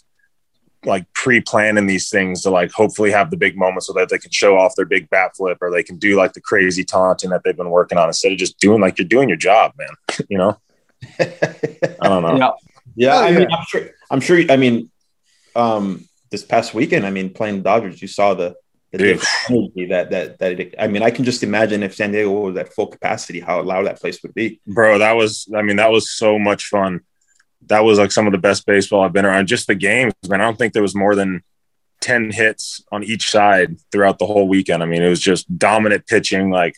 [0.85, 4.31] like pre-planning these things to like hopefully have the big moment so that they can
[4.31, 7.41] show off their big bat flip or they can do like the crazy taunting that
[7.43, 9.89] they've been working on instead of just doing like you're doing your job, man.
[10.29, 10.59] you know?
[11.19, 12.37] I don't know.
[12.37, 12.51] Yeah.
[12.97, 13.89] Yeah, Oh, I mean, I'm sure.
[14.09, 14.41] I'm sure.
[14.49, 14.89] I mean,
[15.55, 18.55] um, this past weekend, I mean, playing Dodgers, you saw the,
[18.99, 20.59] the energy that that that.
[20.59, 23.61] It, I mean, I can just imagine if San Diego was at full capacity, how
[23.61, 24.59] loud that place would be.
[24.67, 27.01] bro that was i mean that was so much fun.
[27.67, 29.47] That was like some of the best baseball i've been around.
[29.47, 30.41] Just the games man.
[30.41, 31.43] I don't think there was more than
[32.01, 34.83] 10 hits on each side throughout the whole weekend.
[34.83, 36.49] I mean it was just dominant pitching.
[36.49, 36.75] Like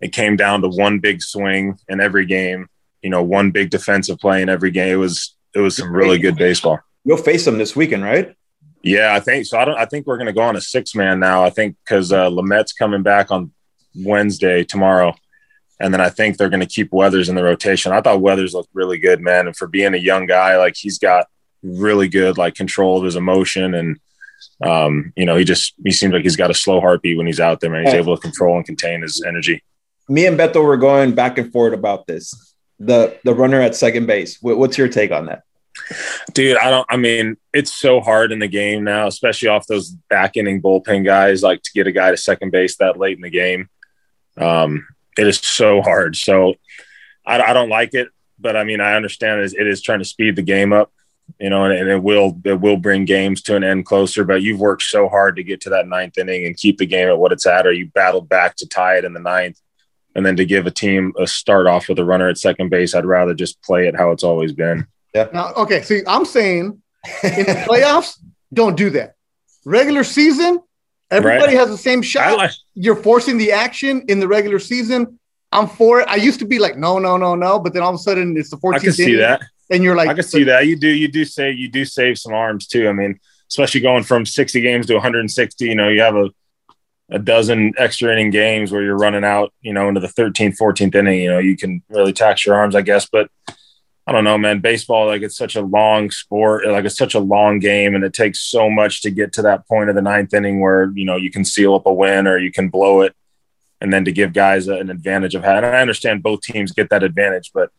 [0.00, 2.68] it came down to one big swing in every game
[3.02, 4.94] you know one big defensive play in every game.
[4.94, 6.80] It was it was some really good baseball.
[7.04, 8.34] You'll face them this weekend, right?
[8.82, 10.94] Yeah i think so i don't i think we're going to go on a six
[10.94, 13.52] man now i think because uh Lamet's coming back on
[13.94, 15.14] wednesday tomorrow
[15.82, 17.90] and then I think they're going to keep Weathers in the rotation.
[17.90, 19.48] I thought Weathers looked really good, man.
[19.48, 21.26] And for being a young guy, like he's got
[21.62, 23.98] really good like control of his emotion, and
[24.64, 27.40] um, you know, he just he seems like he's got a slow heartbeat when he's
[27.40, 27.84] out there, man.
[27.84, 29.62] He's able to control and contain his energy.
[30.08, 32.54] Me and Beto were going back and forth about this.
[32.78, 34.40] The the runner at second base.
[34.40, 35.42] What, what's your take on that?
[36.32, 36.86] Dude, I don't.
[36.90, 41.04] I mean, it's so hard in the game now, especially off those back inning bullpen
[41.04, 43.68] guys, like to get a guy to second base that late in the game.
[44.36, 44.86] Um,
[45.18, 46.16] it is so hard.
[46.16, 46.54] So
[47.26, 48.08] I, I don't like it,
[48.38, 50.92] but I mean, I understand it is, it is trying to speed the game up,
[51.38, 54.24] you know, and, and it will it will bring games to an end closer.
[54.24, 57.08] But you've worked so hard to get to that ninth inning and keep the game
[57.08, 59.58] at what it's at, or you battled back to tie it in the ninth.
[60.14, 62.94] And then to give a team a start off with a runner at second base,
[62.94, 64.86] I'd rather just play it how it's always been.
[65.14, 66.80] Now, okay, see, I'm saying
[67.22, 68.18] in the playoffs,
[68.54, 69.14] don't do that.
[69.64, 70.60] Regular season,
[71.10, 71.60] everybody Right.
[71.60, 72.36] has the same shot.
[72.36, 75.18] Like, You're forcing the action in the regular season.
[75.52, 76.08] I'm for it.
[76.08, 78.36] I used to be like, no, no, no, no, but then all of a sudden
[78.36, 79.42] it's the 14th I can see inning, that.
[79.70, 80.66] and you're like, I can see that.
[80.66, 82.88] You do, you do save, you do save some arms too.
[82.88, 83.20] I mean,
[83.50, 85.64] especially going from 60 games to 160.
[85.66, 86.30] You know, you have a
[87.10, 90.94] a dozen extra inning games where you're running out, you know, into the 13th, 14th
[90.94, 91.20] inning.
[91.20, 93.06] You know, you can really tax your arms, I guess.
[93.06, 93.28] But
[94.06, 94.60] I don't know, man.
[94.60, 98.12] Baseball, like it's such a long sport, like it's such a long game, and it
[98.12, 101.16] takes so much to get to that point of the ninth inning where you know
[101.16, 103.14] you can seal up a win or you can blow it,
[103.80, 105.64] and then to give guys an advantage of having.
[105.64, 107.70] I understand both teams get that advantage, but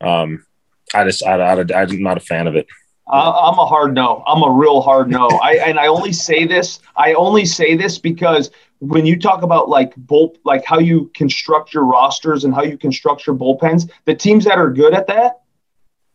[0.00, 0.46] um,
[0.94, 2.66] I just I, I, I'm not a fan of it.
[3.06, 4.22] I'm a hard no.
[4.26, 5.28] I'm a real hard no.
[5.42, 6.80] I and I only say this.
[6.96, 8.50] I only say this because
[8.80, 12.78] when you talk about like bull, like how you construct your rosters and how you
[12.78, 15.42] construct your bullpens, the teams that are good at that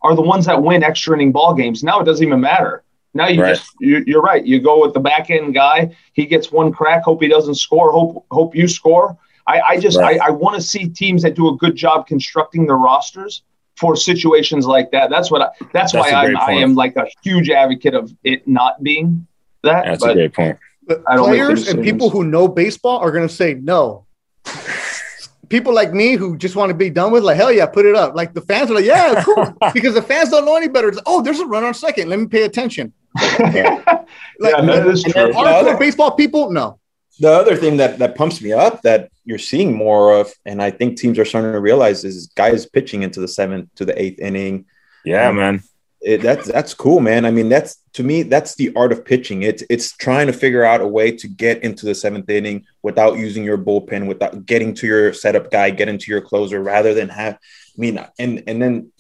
[0.04, 1.84] are the ones that win extra inning ball games.
[1.84, 2.84] Now it doesn't even matter.
[3.14, 3.56] Now you Right.
[3.56, 4.46] just you, you're right.
[4.46, 5.96] You go with the back end guy.
[6.14, 7.04] He gets one crack.
[7.04, 7.92] Hope he doesn't score.
[7.92, 9.18] Hope hope you score.
[9.48, 10.20] I, I just Right.
[10.20, 13.44] I, I want to see teams that do a good job constructing their rosters
[13.76, 15.10] for situations like that.
[15.10, 18.14] That's what I, that's, That's why a I'm, I am like a huge advocate of
[18.24, 19.28] it not being
[19.64, 19.86] that.
[19.86, 20.58] That's a great point.
[21.08, 24.06] I don't players and people who know baseball are going to say no.
[25.54, 27.96] People like me who just want to be done with, like, hell yeah, put it
[27.96, 28.16] up.
[28.16, 29.54] Like the fans are like, yeah, cool.
[29.74, 30.88] because the fans don't know any better.
[30.88, 32.10] It's, oh, there's a run on second.
[32.10, 32.92] Let me pay attention.
[34.40, 35.14] Like, yeah, that is true.
[35.14, 36.80] then- hardcore baseball people, no.
[37.20, 40.72] the other thing that that pumps me up that you're seeing more of, and I
[40.72, 44.20] think teams are starting to realize is guys pitching into the seventh to the eighth
[44.20, 44.66] inning.
[45.06, 45.64] Yeah, Um, man.
[46.02, 47.26] It, that's that's cool, man.
[47.26, 49.44] I mean, that's to me, that's the art of pitching.
[49.44, 53.18] It's it's trying to figure out a way to get into the seventh inning without
[53.18, 57.10] using your bullpen, without getting to your setup guy, getting to your closer, rather than
[57.10, 57.36] have.
[57.36, 57.38] I
[57.78, 58.92] mean, and and then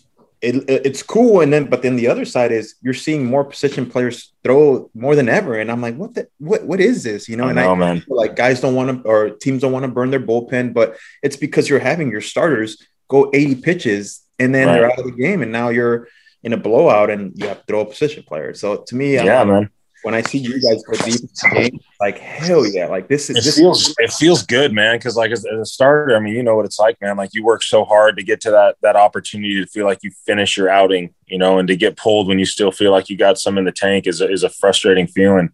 [0.41, 3.43] it, it- it's cool, and then but then the other side is you're seeing more
[3.45, 7.27] position players throw more than ever, and I'm like, what the what what is this?
[7.29, 8.03] You know, I and know, I man.
[8.07, 11.37] like guys don't want to or teams don't want to burn their bullpen, but it's
[11.37, 12.77] because you're having your starters
[13.07, 16.07] go 80 pitches and then they're out of the game, and now you're
[16.43, 18.53] in a blowout and you have to throw a position player.
[18.53, 19.69] So to me, I'm Yeah, man.
[20.03, 23.29] when I see you guys go deep into the game, like hell yeah, like this
[23.29, 24.97] is It this feels it feels good, man.
[24.97, 27.15] Because like as, as a starter, I mean, you know what it's like, man.
[27.15, 30.11] Like you work so hard to get to that that opportunity to feel like you
[30.25, 33.17] finish your outing, you know, and to get pulled when you still feel like you
[33.17, 35.49] got some in the tank is a, is a frustrating feeling.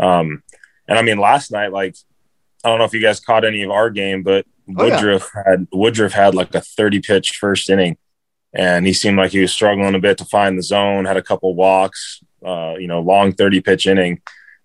[0.00, 0.42] Um,
[0.88, 1.94] and I mean, last night, like
[2.64, 4.44] I don't know if you guys caught any of our game, but
[4.76, 4.94] Oh, yeah.
[4.96, 7.96] Woodruff had Woodruff had like a thirty pitch first inning,
[8.52, 11.04] and he seemed like he was struggling a bit to find the zone.
[11.04, 14.20] Had a couple walks, uh, you know, long thirty pitch inning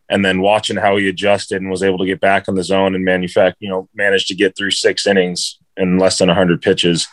[0.10, 2.96] and then watching how he adjusted and was able to get back in the zone
[2.96, 7.08] and manufacture, you know, managed to get through six innings in less than 100 pitches.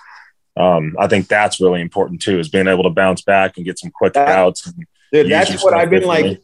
[0.56, 3.78] Um, I think that's really important too, is being able to bounce back and get
[3.78, 4.70] some quick That- outs.
[5.10, 6.40] Dude, that's what I've been like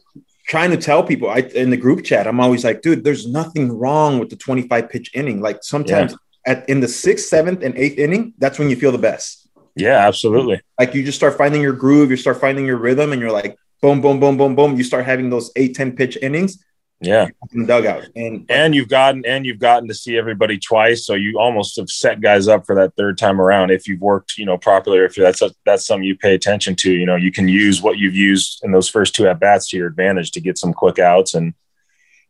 [0.47, 1.27] trying to tell people.
[1.27, 4.89] I in the group chat, I'm always like, dude, there's nothing wrong with the 25
[4.89, 5.41] pitch inning.
[5.41, 6.15] Like sometimes
[6.45, 9.48] at in the sixth, seventh, and eighth inning, that's when you feel the best.
[9.75, 10.61] Yeah, absolutely.
[10.79, 13.57] Like you just start finding your groove, you start finding your rhythm, and you're like,
[13.81, 14.75] boom, boom, boom, boom, boom.
[14.75, 16.61] You start having those eight, 10 pitch innings
[17.01, 17.27] Yeah.
[17.53, 18.03] in the dugout.
[18.15, 21.05] And And you've gotten, and you've gotten to see everybody twice.
[21.05, 23.71] So you almost have set guys up for that third time around.
[23.71, 26.75] If you've worked, you know, properly, or if that's, a, that's something you pay attention
[26.75, 29.69] to, you know, you can use what you've used in those first two at bats
[29.69, 31.33] to your advantage to get some quick outs.
[31.35, 31.53] And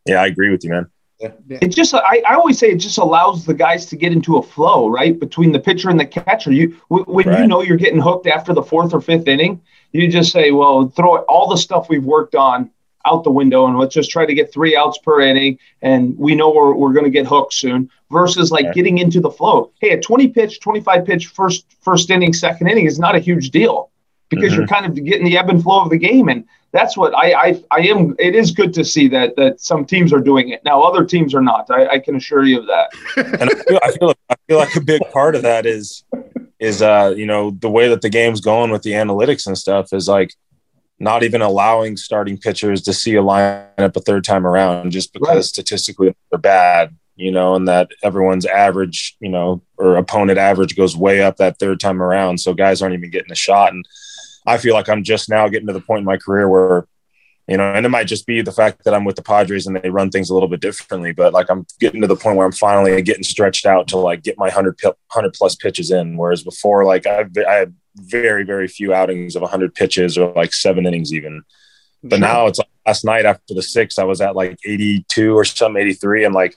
[0.05, 0.87] yeah, I agree with you, man.
[1.19, 4.43] It just I, I always say it just allows the guys to get into a
[4.43, 6.51] flow right between the pitcher and the catcher.
[6.51, 10.31] You when you know you're getting hooked after the fourth or fifth inning, you just
[10.31, 12.69] say, well, throw all the stuff we've worked on
[13.05, 16.35] out the window and let's just try to get three outs per inning and we
[16.35, 18.75] know we're, we're going to get hooked soon versus like Right.
[18.75, 22.85] getting into the flow hey a 20 pitch 25 pitch first first inning second inning
[22.85, 23.89] is not a huge deal
[24.27, 24.59] because mm-hmm.
[24.59, 27.33] you're kind of getting the ebb and flow of the game and that's what I,
[27.33, 30.63] I I am it is good to see that that some teams are doing it.
[30.63, 31.69] Now other teams are not.
[31.71, 32.89] I, I can assure you of that.
[33.39, 36.03] And I feel, I feel like, I feel like a big part of that is
[36.59, 39.93] is uh you know the way that the game's going with the analytics and stuff
[39.93, 40.33] is like
[40.99, 45.35] not even allowing starting pitchers to see a lineup a third time around just because
[45.35, 45.43] Right.
[45.45, 50.95] statistically they're bad you know and that everyone's average you know or opponent average goes
[50.95, 52.39] way up that third time around.
[52.39, 53.71] So guys aren't even getting a shot.
[53.73, 53.85] And
[54.45, 56.85] I feel like I'm just now getting to the point in my career where
[57.49, 59.75] you know, and it might just be the fact that I'm with the Padres and
[59.75, 61.13] they run things a little bit differently.
[61.13, 64.21] But like I'm getting to the point where I'm finally getting stretched out to like
[64.21, 66.15] get my hundred hundred plus pitches in.
[66.15, 70.53] Whereas before, like I've, I had very very few outings of 100 pitches or like
[70.53, 71.41] seven innings even.
[72.03, 75.43] But now it's like last night after the six, I was at like 82 or
[75.43, 76.55] something, 83, and like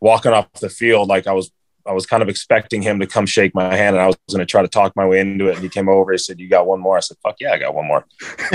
[0.00, 1.50] walking off the field, like I was
[1.88, 4.40] I was kind of expecting him to come shake my hand, and I was going
[4.40, 5.54] to try to talk my way into it.
[5.54, 6.12] And he came over.
[6.12, 8.04] He said, "You got one more." I said, "Fuck yeah, I got one more."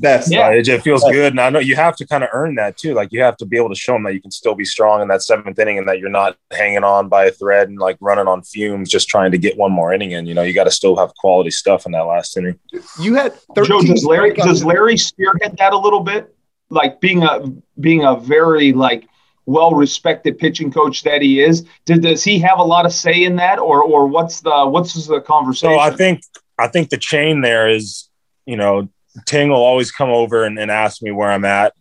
[0.00, 0.34] That's the.
[0.34, 0.48] Yeah.
[0.48, 2.76] Uh, it just feels good, and I know you have to kind of earn that
[2.76, 2.94] too.
[2.94, 5.02] Like you have to be able to show them that you can still be strong
[5.02, 7.96] in that seventh inning, and that you're not hanging on by a thread and like
[8.00, 10.26] running on fumes, just trying to get one more inning in.
[10.26, 12.58] You know, you got to still have quality stuff in that last inning.
[13.00, 14.44] You had 13 Joe, does Larry strikeouts.
[14.44, 16.34] does Larry spearhead that a little bit?
[16.70, 17.40] Like being a
[17.78, 19.06] being a very like
[19.46, 21.66] well respected pitching coach that he is.
[21.84, 25.06] Did, does he have a lot of say in that, or or what's the what's
[25.06, 25.74] the conversation?
[25.74, 26.22] So I think
[26.58, 28.08] I think the chain there is,
[28.46, 28.88] you know,
[29.26, 31.72] Ting will always come over and, and ask me where I'm at,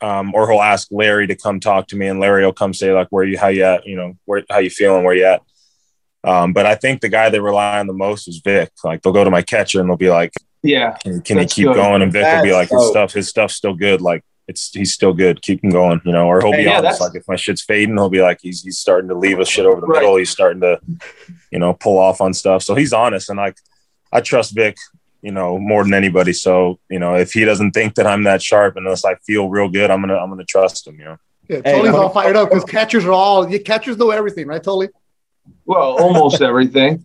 [0.00, 2.92] um, or he'll ask Larry to come talk to me, and Larry will come say
[2.92, 3.38] like, "Where you?
[3.38, 3.86] How you at?
[3.86, 5.04] You know, where how you feeling?
[5.04, 5.42] Where you at?"
[6.24, 8.70] Um, but I think the guy they rely on the most is Vic.
[8.82, 11.66] Like they'll go to my catcher and they'll be like, yeah, "Can, can he keep
[11.66, 11.76] good.
[11.76, 12.90] going?" And Vic will be like, "His dope.
[12.90, 14.00] stuff, his stuff's still good.
[14.00, 15.40] Like it's he's still good.
[15.42, 17.00] Keep him going." You know, or he'll Hey, be yeah, honest.
[17.00, 19.66] Like if my shit's fading, he'll be like, "He's he's starting to leave us shit
[19.66, 20.00] over the Right.
[20.00, 20.16] middle.
[20.16, 20.80] He's starting to,
[21.52, 23.56] you know, pull off on stuff." So he's honest, and like
[24.12, 24.76] I trust Vic
[25.20, 26.32] you know, more than anybody.
[26.32, 29.68] So, you know, if he doesn't think that I'm that sharp unless I feel real
[29.68, 31.16] good, I'm gonna I'm gonna trust him, you know.
[31.48, 34.86] Yeah, Hey, all fired up because catchers are all yeah, catchers know everything, right, Thole?
[35.64, 37.04] well, almost everything.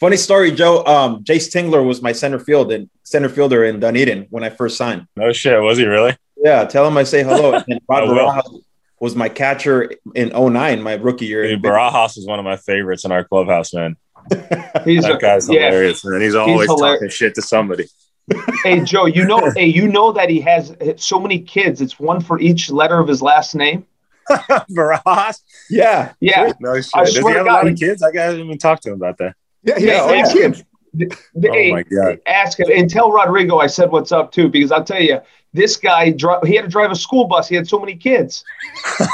[0.00, 0.84] Funny story, Joe.
[0.84, 4.76] Um, Jayce Tingler was my center field and center fielder in Dunedin when I first
[4.76, 5.06] signed.
[5.16, 6.16] No shit, was he really?
[6.36, 7.54] Yeah, tell him I say hello.
[7.54, 8.62] And Rod Barajas
[9.00, 11.46] was my catcher in 09, my rookie year.
[11.46, 13.96] Dude, Barajas is one of my favorites in our clubhouse, man.
[14.84, 15.66] He's That a, guy's yeah.
[15.66, 16.20] hilarious, man.
[16.20, 17.00] He's always hilarious.
[17.00, 17.86] talking shit to somebody.
[18.62, 21.80] Hey Joe, you know, hey, you know that he has so many kids.
[21.80, 23.86] It's one for each letter of his last name.
[24.70, 25.40] Barajas?
[25.70, 26.12] Yeah.
[26.20, 26.90] Yeah, No shit.
[26.94, 28.02] I Does he have to a lot of kids?
[28.02, 29.34] I haven't even talked to him about that.
[29.62, 30.64] Yeah, Yeah, yeah, ask kids.
[31.00, 32.20] Oh my god.
[32.26, 35.20] ask him and tell Rodrigo I said what's up too, because I'll tell you,
[35.52, 36.06] this guy
[36.44, 37.48] he had to drive a school bus.
[37.48, 38.44] He had so many kids.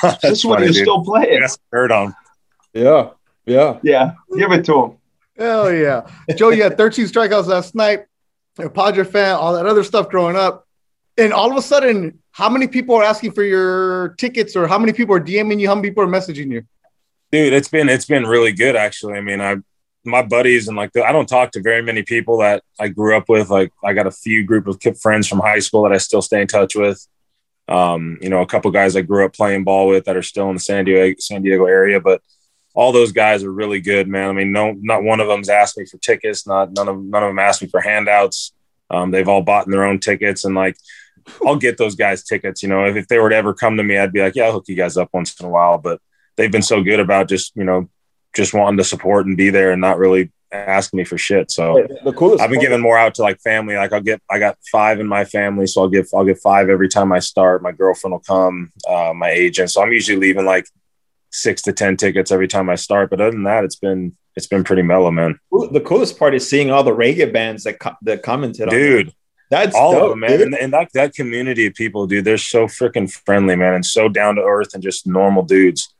[0.02, 0.84] That's this is when he was dude.
[0.84, 1.40] still playing.
[1.40, 2.14] That's heard on.
[2.72, 3.10] Yeah.
[3.46, 3.78] Yeah.
[3.82, 4.92] Yeah, give it to him.
[5.36, 6.08] Hell yeah.
[6.36, 8.06] Joe, you had 13 strikeouts last night.
[8.58, 10.63] You're a Padre fan, all that other stuff growing up.
[11.16, 14.78] And all of a sudden, how many people are asking for your tickets or how
[14.78, 15.68] many people are DMing you?
[15.68, 16.64] How many people are messaging you?
[17.34, 19.14] dude it's been it's been really good actually.
[19.14, 19.56] I mean i
[20.04, 23.16] my buddies and like the, i don't talk to very many people that i grew
[23.16, 23.50] up with.
[23.50, 26.40] Like i got a few group of friends from high school that i still stay
[26.40, 27.04] in touch with.
[27.66, 30.48] Um you know a couple guys i grew up playing ball with that are still
[30.48, 32.22] in the san diego san diego area but
[32.76, 34.30] all those guys are really good man.
[34.30, 37.24] I mean no not one of them's asked me for tickets not none of none
[37.24, 38.52] of them asked me for handouts.
[38.90, 40.76] Um, they've all bought their own tickets and like
[41.46, 43.82] i'll get those guys tickets you know if, if they were to ever come to
[43.82, 46.00] me i'd be like yeah i'll hook you guys up once in a while but
[46.36, 47.88] they've been so good about just you know
[48.34, 51.50] just wanting to support and be there and not really asking me for shit.
[51.50, 52.42] So The coolest.
[52.42, 53.76] I've been giving more out to like family.
[53.76, 56.68] Like I'll get I got five in my family, so I'll give I'll get five
[56.68, 57.62] every time I start.
[57.62, 59.70] My girlfriend will come, uh, my agent.
[59.70, 60.66] So I'm usually leaving like
[61.30, 63.10] six to ten tickets every time I start.
[63.10, 65.38] But other than that, it's been it's been pretty mellow, man.
[65.50, 68.68] the coolest part is seeing all the reggae bands that co- that commented.
[68.70, 69.12] Dude,
[69.50, 70.42] That's all dope, of them, man.
[70.42, 74.08] And, and that that community of people, dude, they're so freaking friendly, man, and so
[74.08, 75.94] down to earth and just normal dudes.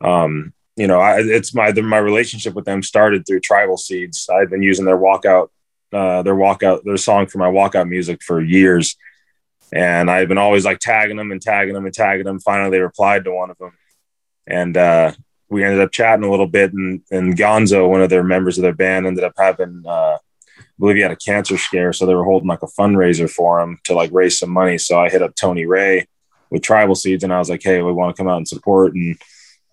[0.00, 4.28] Um, you know, I, it's my my relationship with them started through Tribal Seeds.
[4.32, 5.48] I've been using their walkout,
[5.92, 8.96] uh, their walkout, their song for my walkout music for years,
[9.72, 12.40] and I've been always like tagging them and tagging them and tagging them.
[12.40, 13.72] Finally, they replied to one of them,
[14.46, 15.12] and uh,
[15.48, 16.72] we ended up chatting a little bit.
[16.72, 19.82] And, and Gonzo, one of their members of their band, ended up having.
[19.86, 20.18] Uh,
[20.82, 23.78] believe he had a cancer scare, so they were holding like a fundraiser for him
[23.84, 24.78] to like raise some money.
[24.78, 26.08] So I hit up Tony Ray
[26.50, 28.92] with Tribal Seeds, and I was like, "Hey, we want to come out and support
[28.94, 29.16] and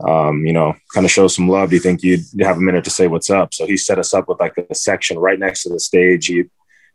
[0.08, 1.72] um, you know, kind of show some love.
[1.72, 4.14] Do you think you'd have a minute to say what's up?" So he set us
[4.14, 6.28] up with like a section right next to the stage.
[6.28, 6.44] He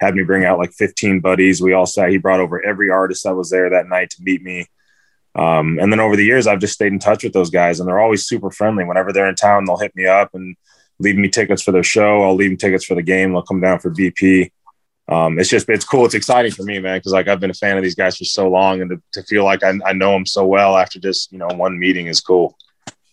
[0.00, 1.60] had me bring out like 15 buddies.
[1.60, 2.10] We all sat.
[2.10, 4.68] He brought over every artist that was there that night to meet me.
[5.34, 7.88] Um, and then over the years, I've just stayed in touch with those guys, and
[7.88, 8.84] they're always super friendly.
[8.84, 10.56] Whenever they're in town, they'll hit me up and
[10.98, 12.22] leave me tickets for their show.
[12.22, 13.32] I'll leave them tickets for the game.
[13.32, 14.50] They'll come down for VP.
[15.06, 16.06] Um, it's just it's cool.
[16.06, 18.24] It's exciting for me, man, because like I've been a fan of these guys for
[18.24, 21.30] so long, and to, to feel like I, I know them so well after just
[21.30, 22.56] you know one meeting is cool.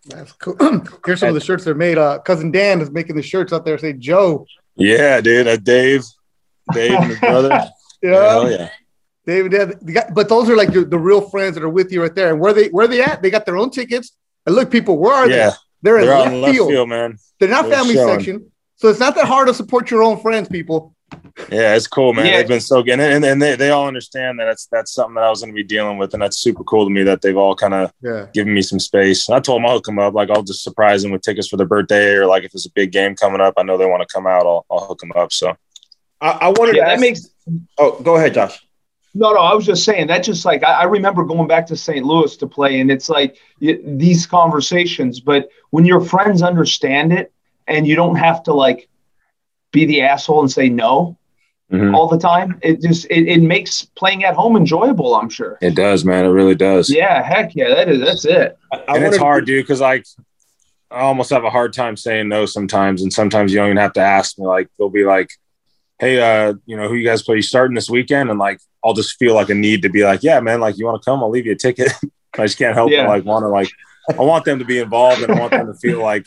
[0.06, 0.56] That's cool.
[1.06, 1.98] Here's some of the shirts they're made.
[1.98, 3.78] Uh, cousin Dan is making the shirts out there.
[3.78, 4.46] Say Joe.
[4.76, 5.48] Yeah, dude.
[5.48, 6.04] Uh, Dave,
[6.74, 7.50] Dave and his brother.
[8.02, 8.70] Yeah, Hell yeah.
[9.28, 9.78] David.
[9.86, 12.32] Yeah, but those are like the, the real friends that are with you right there.
[12.32, 13.22] And where they where they at?
[13.22, 14.15] They got their own tickets.
[14.46, 15.56] And look, people, where are Yeah, they?
[15.82, 16.70] They're in they're out left, in left field.
[16.70, 17.17] field, man.
[17.39, 18.20] They're not They're family showing.
[18.20, 18.52] section.
[18.76, 20.96] So it's not that hard to support your own friends, people.
[21.52, 22.26] Yeah, it's cool, man.
[22.28, 22.38] Yeah.
[22.38, 25.15] They've been so good, and, and, and they, they all understand that that's that's something
[25.15, 27.22] that I was going to be dealing with, and that's super cool to me that
[27.22, 28.28] they've all kind of Yeah.
[28.34, 29.28] given me some space.
[29.28, 31.48] And I told them I'll hook them up, like I'll just surprise them with tickets
[31.50, 33.86] for their birthday, or like if it's a big game coming up, I know they
[33.86, 35.32] want to come out, I'll, I'll hook them up.
[35.34, 35.56] So
[36.22, 37.28] I, I wanted Yeah, to that ask, makes
[37.78, 38.65] Oh, go ahead, Josh.
[39.13, 40.24] No, no, I was just saying that.
[40.24, 42.06] Just like I, I remember going back to St.
[42.06, 45.19] Louis to play, and it's like y- these conversations.
[45.19, 47.34] But when your friends understand it,
[47.67, 48.88] and you don't have to like
[49.71, 51.17] be the asshole and say no
[51.71, 51.95] Mhm.
[51.95, 55.15] all the time, it just it, it makes playing at home enjoyable.
[55.15, 55.58] I'm sure.
[55.62, 56.26] It does, man.
[56.26, 56.89] It really does.
[56.89, 58.58] Yeah, heck yeah, that is that's it.
[58.71, 60.06] I and it's hard, dude, because like
[60.89, 63.93] I almost have a hard time saying no sometimes, and sometimes you don't even have
[63.93, 64.45] to ask me.
[64.45, 65.30] Like they'll be like,
[66.02, 67.38] "Hey, uh, you know, who you guys play?
[67.38, 70.22] You starting this weekend?" And like I'll just feel like a need to be like,
[70.24, 71.24] "Yeah, man, like you want to come?
[71.24, 71.94] I'll leave you a ticket."
[72.38, 73.04] I just can't help Yeah.
[73.06, 73.70] but like want to like
[74.18, 76.26] I want them to be involved and I want them to feel like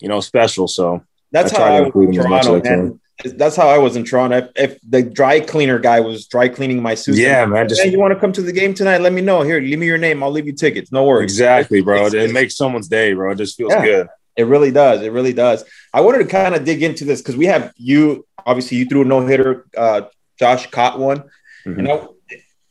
[0.00, 0.66] you know special.
[0.66, 2.78] So That's I how I was in them as much Toronto, as I can.
[2.88, 3.00] man.
[3.36, 4.36] That's how I was in Toronto.
[4.38, 7.90] If, if the dry cleaner guy was dry cleaning my suit, yeah, man, just "Hey,
[7.90, 9.02] you want to come to the game tonight?
[9.02, 9.42] Let me know.
[9.42, 10.22] Here, leave me your name.
[10.22, 10.90] I'll leave you tickets.
[10.90, 11.24] No worries.
[11.30, 12.06] exactly, bro.
[12.06, 13.32] It's- It makes someone's day, bro.
[13.32, 13.84] It just feels Yeah.
[13.84, 14.06] good.
[14.36, 15.02] It really does.
[15.02, 15.64] It really does.
[15.92, 18.26] I wanted to kind of dig into this because we have you.
[18.46, 19.66] Obviously, you threw a no hitter.
[19.76, 20.02] Uh,
[20.38, 21.24] Josh caught one.
[21.66, 21.76] Mhm.
[21.76, 22.14] You know,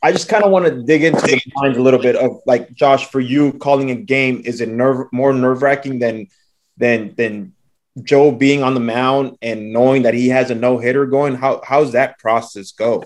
[0.01, 2.73] I just kind of want to dig into the minds a little bit of like
[2.73, 3.05] Josh.
[3.05, 6.27] For you, calling a game is it nerve more nerve wracking than
[6.77, 7.53] than than
[8.03, 11.35] Joe being on the mound and knowing that he has a no hitter going?
[11.35, 13.03] How how's that process go?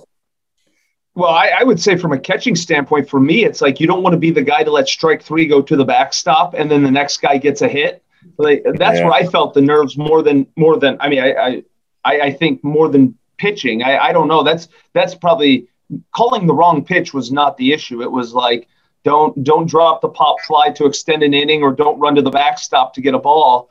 [1.16, 4.02] Well, I, I would say from a catching standpoint, for me, it's like you don't
[4.02, 6.84] want to be the guy to let strike three go to the backstop and then
[6.84, 8.03] the next guy gets a hit.
[8.38, 9.06] Like that's Yeah.
[9.06, 11.64] where I felt the nerves more than more than I mean, I
[12.06, 13.84] I, I think more than pitching.
[13.84, 14.44] I, I don't know.
[14.44, 15.68] That's that's probably
[16.16, 18.02] calling the wrong pitch was not the issue.
[18.02, 18.68] It was like
[19.04, 22.32] don't don't drop the pop fly to extend an inning or don't run to the
[22.32, 23.68] backstop to get a ball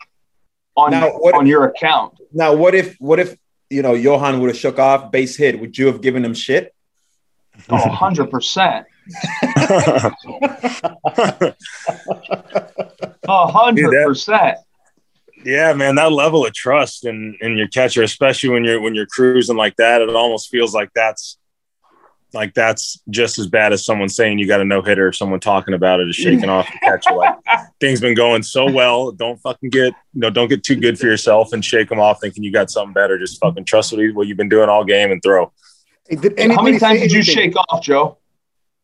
[0.76, 2.14] on Now, what- on your account.
[2.32, 3.36] Now, what if what if
[3.70, 5.58] you know Johan would have shook off base hit?
[5.60, 6.74] Would you have given him shit?
[7.68, 8.84] Oh, 100%.
[13.28, 14.58] A hundred percent.
[15.44, 19.06] Yeah, man, that level of trust in in your catcher, especially when you're when you're
[19.06, 21.38] cruising like that, it almost feels like that's
[22.34, 25.38] like that's just as bad as someone saying you got a no hitter, or someone
[25.40, 27.12] talking about it is shaking off the catcher.
[27.14, 27.36] Like
[27.80, 31.06] things been going so well, don't fucking get you know, don't get too good for
[31.06, 33.18] yourself and shake them off thinking you got something better.
[33.18, 35.52] Just fucking trust what, you- what you've been doing all game and throw.
[36.08, 37.34] Hey, did How many times did you anything?
[37.34, 38.18] shake off, Joe?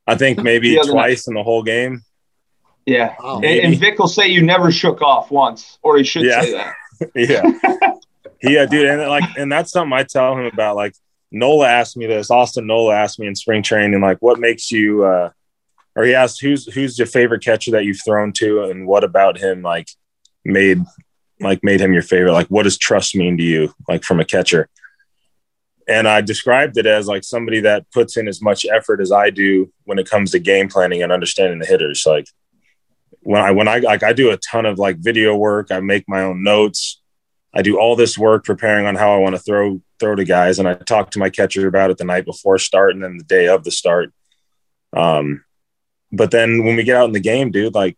[0.06, 2.02] I think maybe The other twice in the whole game.
[2.88, 3.14] Yeah.
[3.22, 3.36] Wow.
[3.36, 6.40] And, and Vic will say you never shook off once, or he should Yeah.
[6.40, 6.74] say that.
[7.14, 7.92] yeah.
[8.42, 8.86] Yeah, dude.
[8.86, 10.74] And like, and that's something I tell him about.
[10.76, 10.94] Like,
[11.30, 12.30] Nola asked me this.
[12.30, 15.30] Austin Nola asked me in spring training, like, what makes you, uh,
[15.94, 18.62] or he asked, who's, who's your favorite catcher that you've thrown to?
[18.64, 19.88] And what about him, like,
[20.44, 20.78] made,
[21.40, 22.32] like, made him your favorite?
[22.32, 24.68] Like, what does trust mean to you, like, from a catcher?
[25.86, 29.30] And I described it as like somebody that puts in as much effort as I
[29.30, 32.04] do when it comes to game planning and understanding the hitters.
[32.06, 32.26] Like,
[33.20, 36.04] when I when I like I do a ton of like video work, I make
[36.08, 37.00] my own notes.
[37.54, 40.58] I do all this work preparing on how I want to throw throw to guys,
[40.58, 43.24] and I talk to my catcher about it the night before start and then the
[43.24, 44.12] day of the start.
[44.92, 45.44] Um,
[46.12, 47.96] but then when we get out in the game, dude, like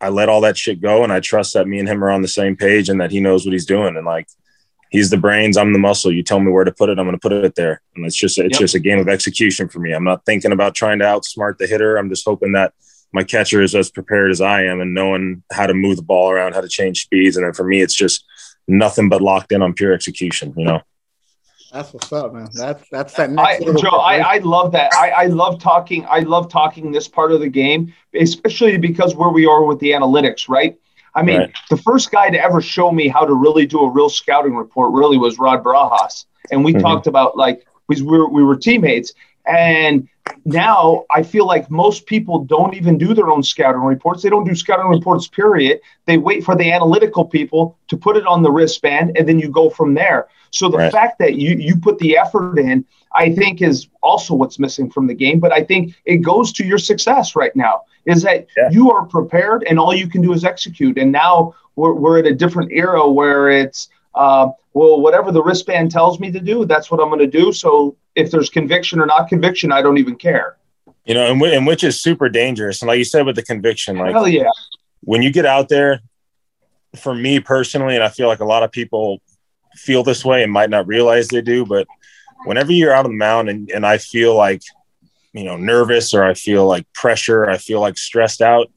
[0.00, 2.22] I let all that shit go, and I trust that me and him are on
[2.22, 4.26] the same page and that he knows what he's doing, and like
[4.90, 6.12] he's the brains, I'm the muscle.
[6.12, 8.16] You tell me where to put it, I'm going to put it there, and it's
[8.16, 8.60] just it's Yep.
[8.60, 9.92] just a game of execution for me.
[9.92, 11.96] I'm not thinking about trying to outsmart the hitter.
[11.96, 12.72] I'm just hoping that
[13.12, 16.30] my catcher is as prepared as I am and knowing how to move the ball
[16.30, 17.36] around, how to change speeds.
[17.36, 18.24] And then for me, it's just
[18.68, 20.80] nothing but locked in on pure execution, you know?
[21.72, 22.48] That's what's up, man.
[22.52, 24.18] That's that's that next I, level Joe, I.
[24.18, 24.92] I love that.
[24.92, 26.04] I, I love talking.
[26.08, 29.92] I love talking this part of the game, especially because where we are with the
[29.92, 30.78] analytics, right?
[31.14, 31.54] I mean, Right.
[31.70, 34.92] the first guy to ever show me how to really do a real scouting report
[34.92, 36.82] really was Rod Barajas, and we Mhm.
[36.82, 39.14] talked about like we were we were teammates,
[39.46, 40.08] and
[40.44, 44.22] now I feel like most people don't even do their own scouting reports.
[44.22, 45.28] They don't do scouting reports.
[45.28, 45.80] Period.
[46.06, 49.48] They wait for the analytical people to put it on the wristband, and then you
[49.48, 50.28] go from there.
[50.50, 50.92] So the Right.
[50.92, 55.06] fact that you you put the effort in, I think, is also what's missing from
[55.06, 55.38] the game.
[55.40, 57.82] But I think it goes to your success right now.
[58.06, 58.70] Is that Yeah.
[58.70, 60.98] you are prepared, and all you can do is execute.
[60.98, 65.90] And now we're we're at a different era where it's uh, well, whatever the wristband
[65.90, 67.52] tells me to do, that's what I'm going to do.
[67.52, 70.56] So if there's conviction or not conviction, I don't even care.
[71.04, 72.82] You know, and, whi- and which is super dangerous.
[72.82, 74.44] And like you said, with the conviction, like Hell yeah.
[75.00, 76.00] when you get out there,
[76.96, 79.20] for me personally, and I feel like a lot of people
[79.74, 81.86] feel this way and might not realize they do, but
[82.44, 84.62] whenever you're out on the mound and, and I feel like,
[85.32, 88.70] you know, nervous or I feel like pressure, I feel like stressed out,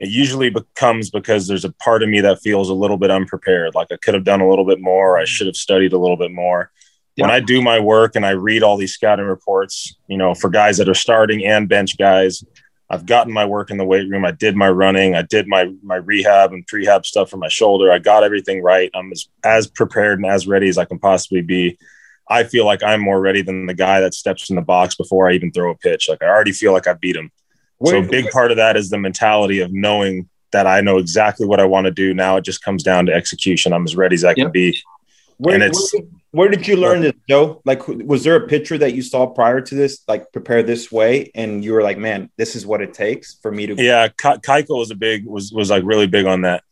[0.00, 3.74] it usually becomes because there's a part of me that feels a little bit unprepared.
[3.74, 5.18] Like I could have done a little bit more.
[5.18, 5.26] I mm.
[5.26, 6.72] should have studied a little bit more.
[7.16, 10.48] When I do my work and I read all these scouting reports, you know, for
[10.48, 12.42] guys that are starting and bench guys,
[12.88, 14.24] I've gotten my work in the weight room.
[14.24, 15.14] I did my running.
[15.14, 17.92] I did my my rehab and prehab stuff for my shoulder.
[17.92, 18.90] I got everything right.
[18.94, 21.76] I'm as, as prepared and as ready as I can possibly be.
[22.30, 25.28] I feel like I'm more ready than the guy that steps in the box before
[25.28, 26.08] I even throw a pitch.
[26.08, 27.30] Like I already feel like I beat him.
[27.84, 31.46] So a big part of that is the mentality of knowing that I know exactly
[31.46, 32.12] what I want to do.
[32.12, 33.72] Now it just comes down to execution.
[33.72, 34.78] I'm as ready as I can be.
[35.38, 36.02] Where, and it's where,
[36.32, 37.62] where did you learn this, Joe?
[37.64, 41.30] Like, was there a picture that you saw prior to this, like prepare this way,
[41.34, 44.36] and you were like, "Man, this is what it takes for me to." Yeah, Ka-
[44.36, 46.62] Keuchel was a big was was like really big on that,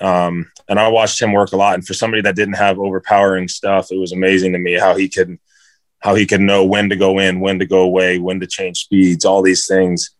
[0.00, 1.74] um, and I watched him work a lot.
[1.74, 5.08] And for somebody that didn't have overpowering stuff, it was amazing to me how he
[5.08, 5.38] could
[6.00, 8.80] how he could know when to go in, when to go away, when to change
[8.80, 10.15] speeds, all these things.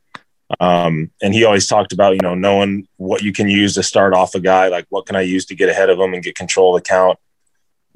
[0.61, 4.15] Um, and he always talked about you know knowing what you can use to start
[4.15, 6.37] off a guy, like what can I use to get ahead of him and get
[6.37, 7.19] control of the count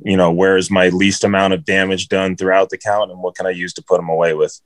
[0.05, 3.35] you know, where is my least amount of damage done throughout the count and what
[3.35, 4.59] can I use to put them away with?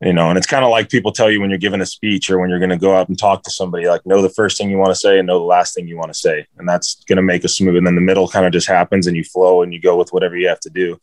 [0.00, 2.28] You know, and it's kind of like people tell you when you're giving a speech
[2.28, 4.58] or when you're going to go out and talk to somebody, like know the first
[4.58, 6.44] thing you want to say and know the last thing you want to say.
[6.58, 7.76] And that's going to make a smooth.
[7.76, 10.12] And then the middle kind of just happens and you flow and you go with
[10.12, 11.00] whatever you have to do.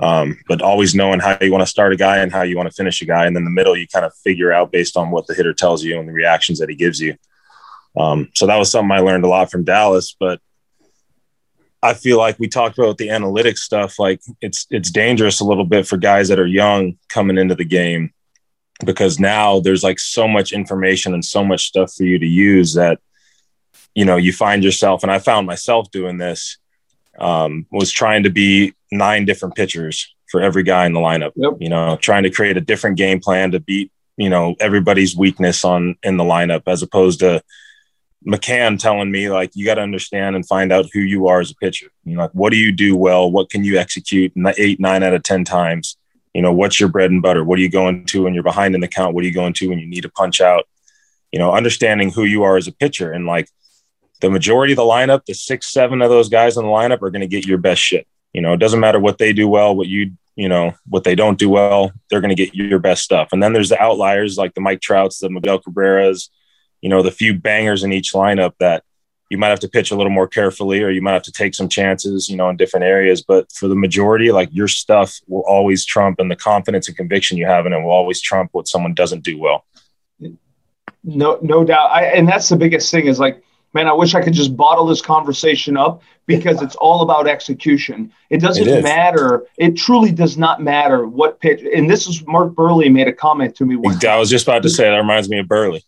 [0.00, 2.68] Um, but always knowing how you want to start a guy and how you want
[2.68, 3.26] to finish a guy.
[3.26, 5.82] And then the middle, you kind of figure out based on what the hitter tells
[5.82, 7.16] you and the reactions that he gives you.
[7.96, 10.40] Um, so that was something I learned a lot from Dallas, but
[11.82, 13.98] I feel like we talked about the analytics stuff.
[13.98, 17.64] Like it's it's dangerous a little bit for guys that are young coming into the
[17.64, 18.12] game
[18.84, 22.74] because now there's like so much information and so much stuff for you to use
[22.74, 23.00] that
[23.94, 26.58] you know you find yourself and I found myself doing this
[27.18, 31.32] um, was trying to be nine different pitchers for every guy in the lineup.
[31.36, 31.54] Yep.
[31.60, 35.64] You know, trying to create a different game plan to beat you know everybody's weakness
[35.64, 37.42] on in the lineup as opposed to
[38.26, 41.52] McCann telling me like you got to understand and find out who you are as
[41.52, 41.86] a pitcher.
[42.04, 43.30] You know, like what do you do well?
[43.30, 45.96] What can you execute eight, nine out of ten times?
[46.34, 47.44] You know, what's your bread and butter?
[47.44, 49.14] What are you going to when you're behind in the count?
[49.14, 50.68] What are you going to when you need to punch out?
[51.32, 53.48] You know, understanding who you are as a pitcher and like
[54.20, 57.10] the majority of the lineup, the six, seven of those guys in the lineup are
[57.10, 58.06] going to get your best shit.
[58.32, 61.16] You know, it doesn't matter what they do well, what you you know what they
[61.16, 63.30] don't do well, they're going to get your best stuff.
[63.32, 66.28] And then there's the outliers like the Mike Trouts, the Miguel Cabreras,
[66.80, 68.84] you know, the few bangers in each lineup that
[69.30, 71.54] you might have to pitch a little more carefully or you might have to take
[71.54, 73.22] some chances, you know, in different areas.
[73.22, 77.36] But for the majority, like your stuff will always trump and the confidence and conviction
[77.36, 79.66] you have in it will always trump what someone doesn't do well.
[81.04, 81.90] No, no doubt.
[81.90, 83.42] I, and that's the biggest thing is like,
[83.74, 88.12] man, I wish I could just bottle this conversation up because it's all about execution.
[88.30, 89.44] It doesn't It matter.
[89.56, 91.62] It truly does not matter what pitch.
[91.74, 94.62] And this is Mark Buehrle made a comment to me one I was just about
[94.62, 95.82] to say that reminds me of Buehrle.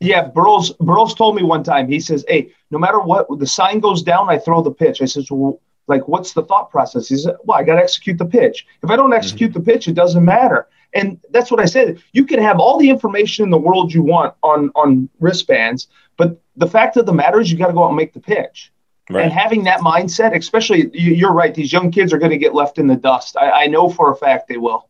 [0.00, 1.88] Yeah, Burrows Burrows told me one time.
[1.88, 5.06] He says, "Hey, no matter what, the sign goes down, I throw the pitch." I
[5.06, 5.58] says, "Well,
[5.88, 8.66] like, what's the thought process?" He said, "Well, I got to execute the pitch.
[8.82, 9.14] If I don't mm-hmm.
[9.14, 12.02] execute the pitch, it doesn't matter." And that's what I said.
[12.12, 16.40] You can have all the information in the world you want on on wristbands, but
[16.56, 18.72] the fact of the matter is, you got to go out and make the pitch.
[19.10, 19.22] Right.
[19.22, 21.54] And having that mindset, especially you, you're right.
[21.54, 23.36] These young kids are going to get left in the dust.
[23.36, 24.88] I, I know for a fact they will,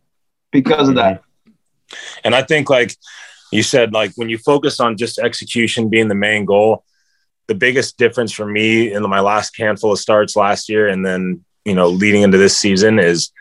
[0.53, 1.21] because of that.
[1.21, 1.51] Mm-hmm.
[2.25, 2.97] And I think like
[3.53, 6.85] you said, like when you focus on just execution being the main goal,
[7.49, 11.45] the biggest difference for me in my last handful of starts last year and then,
[11.65, 13.33] you know, leading into this season is,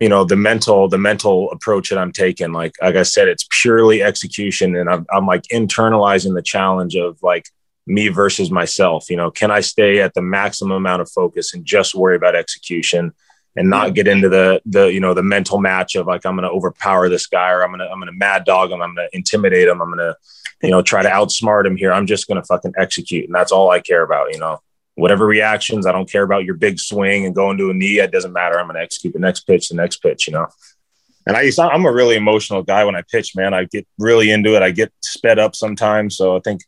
[0.00, 2.52] you know, the mental, the mental approach that I'm taking.
[2.52, 4.74] Like, like I said, it's purely execution.
[4.74, 7.46] And I'm, I'm like internalizing the challenge of like
[7.86, 9.10] me versus myself.
[9.10, 12.34] You know, can I stay at the maximum amount of focus and just worry about
[12.34, 13.12] execution?
[13.56, 16.48] and not get into the the you know the mental match of like I'm going
[16.48, 18.94] to overpower this guy or I'm going to I'm going to mad dog him I'm
[18.94, 20.16] going to intimidate him I'm going to
[20.62, 23.52] you know try to outsmart him here I'm just going to fucking execute and that's
[23.52, 24.60] all I care about you know
[25.00, 28.12] whatever reactions I don't care about your big swing and going to a knee it
[28.12, 30.46] doesn't matter I'm going to execute the next pitch the next pitch you know
[31.26, 34.54] and I I'm a really emotional guy when I pitch man I get really into
[34.56, 36.62] it I get sped up sometimes so I think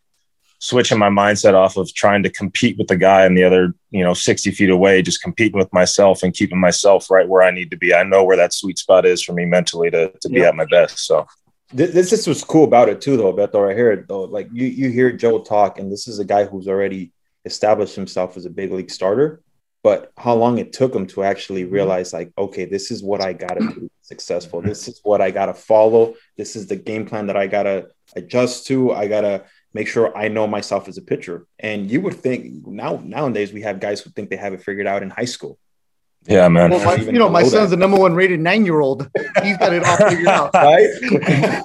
[0.62, 4.04] switching my mindset off of trying to compete with the guy on the other, you
[4.04, 7.68] know, 60 feet away, just competing with myself and keeping myself right where I need
[7.72, 7.92] to be.
[7.92, 10.50] I know where that sweet spot is for me mentally to, to be Yeah.
[10.50, 11.00] at my best.
[11.00, 11.26] So
[11.72, 13.68] This, this is what's cool about it too, though, Beto.
[13.68, 14.22] I hear it though.
[14.22, 17.10] Like you, you hear Joe talk, and this is a guy who's already
[17.44, 19.42] established himself as a big league starter.
[19.82, 21.74] But how long it took him to actually mm-hmm.
[21.74, 24.62] realize, like, okay, this is what I gotta do be successful.
[24.62, 26.14] This is what I gotta follow.
[26.36, 28.92] This is the game plan that I gotta adjust to.
[28.92, 31.46] I gotta make sure I know myself as a pitcher.
[31.58, 34.86] And you would think now nowadays we have guys who think they have it figured
[34.86, 35.58] out in high school.
[36.26, 36.70] Yeah, man.
[36.70, 37.76] Well, my, you know, my know son's that.
[37.76, 39.08] the number one rated nine year old.
[39.42, 40.50] He's got it all figured out.
[40.54, 41.62] Right?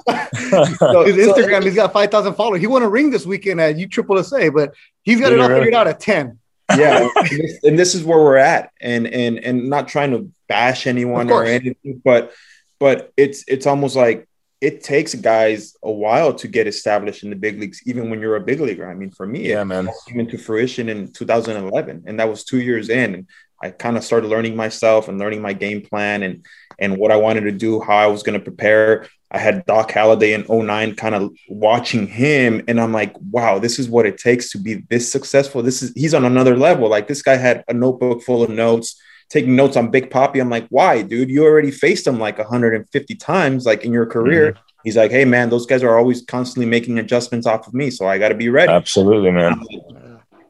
[0.78, 2.60] So- His so- Instagram, he's got 5,000 followers.
[2.60, 5.48] He won a ring this weekend at U Triple SA, but he's got it all
[5.48, 6.38] figured out at 10.
[6.76, 10.30] yeah and this, and this is where we're at and and and not trying to
[10.48, 12.30] bash anyone or anything but
[12.78, 14.28] but it's it's almost like
[14.60, 18.36] it takes guys a while to get established in the big leagues even when you're
[18.36, 19.88] a big leaguer i mean for me yeah, it man.
[20.06, 23.26] came into fruition in 2011 and that was two years in and
[23.60, 26.46] I kind of started learning myself and learning my game plan and
[26.78, 29.06] and what I wanted to do, how I was going to prepare.
[29.30, 33.78] I had Doc Halladay in 09 kind of watching him and I'm like, wow, this
[33.78, 35.62] is what it takes to be this successful.
[35.62, 36.88] This is he's on another level.
[36.88, 40.40] Like this guy had a notebook full of notes, taking notes on Big Papi.
[40.40, 41.28] I'm like, why, dude?
[41.28, 44.52] You already faced him like 150 times like in your career.
[44.52, 44.62] Mm-hmm.
[44.84, 48.06] He's like, hey man, those guys are always constantly making adjustments off of me, so
[48.06, 48.72] I got to be ready.
[48.72, 49.60] Absolutely, man.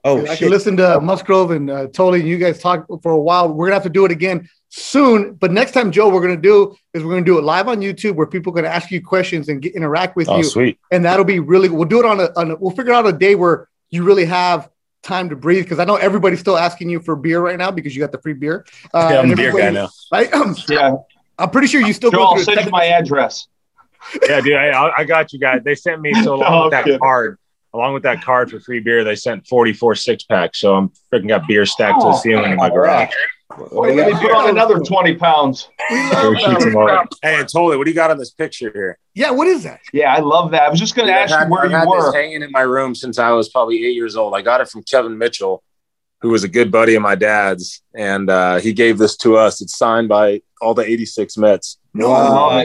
[0.04, 0.38] Oh, I shit.
[0.38, 2.16] can listen to Musgrove and uh, Thole.
[2.16, 3.52] You guys talk for a while.
[3.52, 5.34] We're gonna have to do it again soon.
[5.34, 8.14] But next time, Joe, we're gonna do is we're gonna do it live on YouTube
[8.14, 10.44] where people can ask you questions and get, interact with oh, you.
[10.44, 10.78] Sweet.
[10.90, 11.68] And that'll be really.
[11.68, 12.56] We'll do it on a, on a.
[12.56, 14.70] We'll figure out a day where you really have
[15.02, 17.94] time to breathe because I know everybody's still asking you for beer right now because
[17.94, 18.66] you got the free beer.
[18.92, 19.88] Uh, yeah, I'm a beer guy now.
[20.12, 20.28] Right?
[20.68, 20.96] yeah.
[21.38, 22.24] I'm pretty sure you still Joe, go.
[22.24, 23.46] I'll send you my address.
[24.28, 25.62] Yeah, dude, I, I got you guys.
[25.64, 27.38] They sent me so along with that card,
[27.78, 30.60] along with that card for free beer, they sent 44 six packs.
[30.60, 33.14] So I'm freaking got beer stacked oh, to the ceiling in my garage.
[33.70, 35.68] Wait, let me put on another 20 pounds.
[35.88, 38.98] Hey, and totally, what do you got on this picture here?
[39.14, 39.80] Yeah, what is that?
[39.92, 40.62] Yeah, I love that.
[40.62, 42.12] I was just going to ask had, you where I've you were.
[42.12, 44.34] hanging in my room since I was probably eight years old.
[44.34, 45.62] I got it from Kevin Mitchell,
[46.20, 49.62] who was a good buddy of my dad's, and uh, he gave this to us.
[49.62, 51.78] It's signed by all the 86 Mets.
[51.94, 52.64] Wow.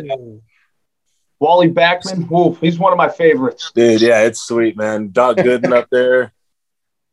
[1.43, 3.69] Wally Backman, ooh, he's one of my favorites.
[3.75, 5.11] Dude, yeah, it's sweet, man.
[5.11, 6.31] Doc Gooden up there.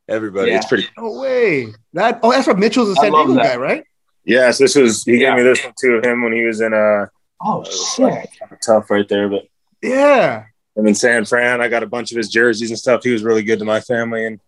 [0.09, 0.59] Everybody, yeah.
[0.59, 0.87] it's pretty.
[0.97, 1.67] No way.
[1.95, 3.83] That oh, that's what Mitchell's a San Diego guy, right?
[4.25, 5.03] Yes, this was.
[5.03, 5.31] He yeah.
[5.31, 5.95] gave me this one too.
[5.95, 7.07] Of him when he was in uh
[7.43, 8.31] Oh, sick.
[8.65, 9.49] tough right there, but
[9.83, 10.45] yeah.
[10.79, 11.61] I'm in San Fran.
[11.61, 13.03] I got a bunch of his jerseys and stuff.
[13.03, 14.41] He was really good to my family and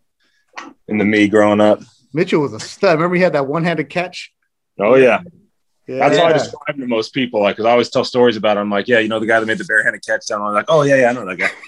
[0.86, 1.80] and to me growing up.
[2.12, 2.94] Mitchell was a stud.
[2.94, 4.32] Remember he had that one-handed catch.
[4.78, 5.22] Oh yeah.
[5.86, 5.98] Yeah.
[5.98, 7.42] That's how I describe to most people.
[7.42, 8.62] Like, cause I always tell stories about him.
[8.62, 10.42] I'm like, yeah, you know, the guy that made the barehanded catch down.
[10.42, 11.50] I'm like, oh yeah, yeah, I know that guy.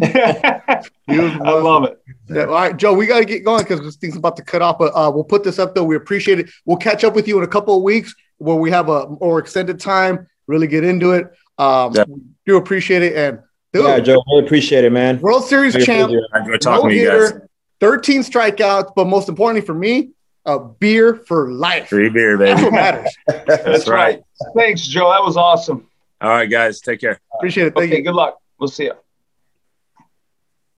[1.08, 2.02] I love it.
[2.28, 4.62] Yeah, all right, Joe, we got to get going because this thing's about to cut
[4.62, 4.78] off.
[4.78, 5.84] But uh, we'll put this up though.
[5.84, 6.50] We appreciate it.
[6.64, 9.38] We'll catch up with you in a couple of weeks where we have a more
[9.38, 10.26] extended time.
[10.46, 11.26] Really get into it.
[11.58, 12.04] Um, yeah.
[12.46, 13.40] Do appreciate it and
[13.72, 15.20] dude, yeah, Joe, really appreciate it, man.
[15.20, 16.10] World Series champ.
[16.32, 17.32] I enjoy talking to you guys.
[17.80, 20.10] 13 strikeouts, but most importantly for me,
[20.46, 21.88] a beer for life.
[21.88, 22.50] Free beer, baby.
[22.50, 23.16] That's what matters.
[23.26, 24.22] That's, That's right.
[24.42, 24.54] right.
[24.56, 25.10] Thanks, Joe.
[25.10, 25.86] That was awesome.
[26.20, 26.80] All right, guys.
[26.80, 27.20] Take care.
[27.34, 27.74] Appreciate it.
[27.74, 28.04] Thank okay, you.
[28.04, 28.38] Good luck.
[28.58, 28.94] We'll see you.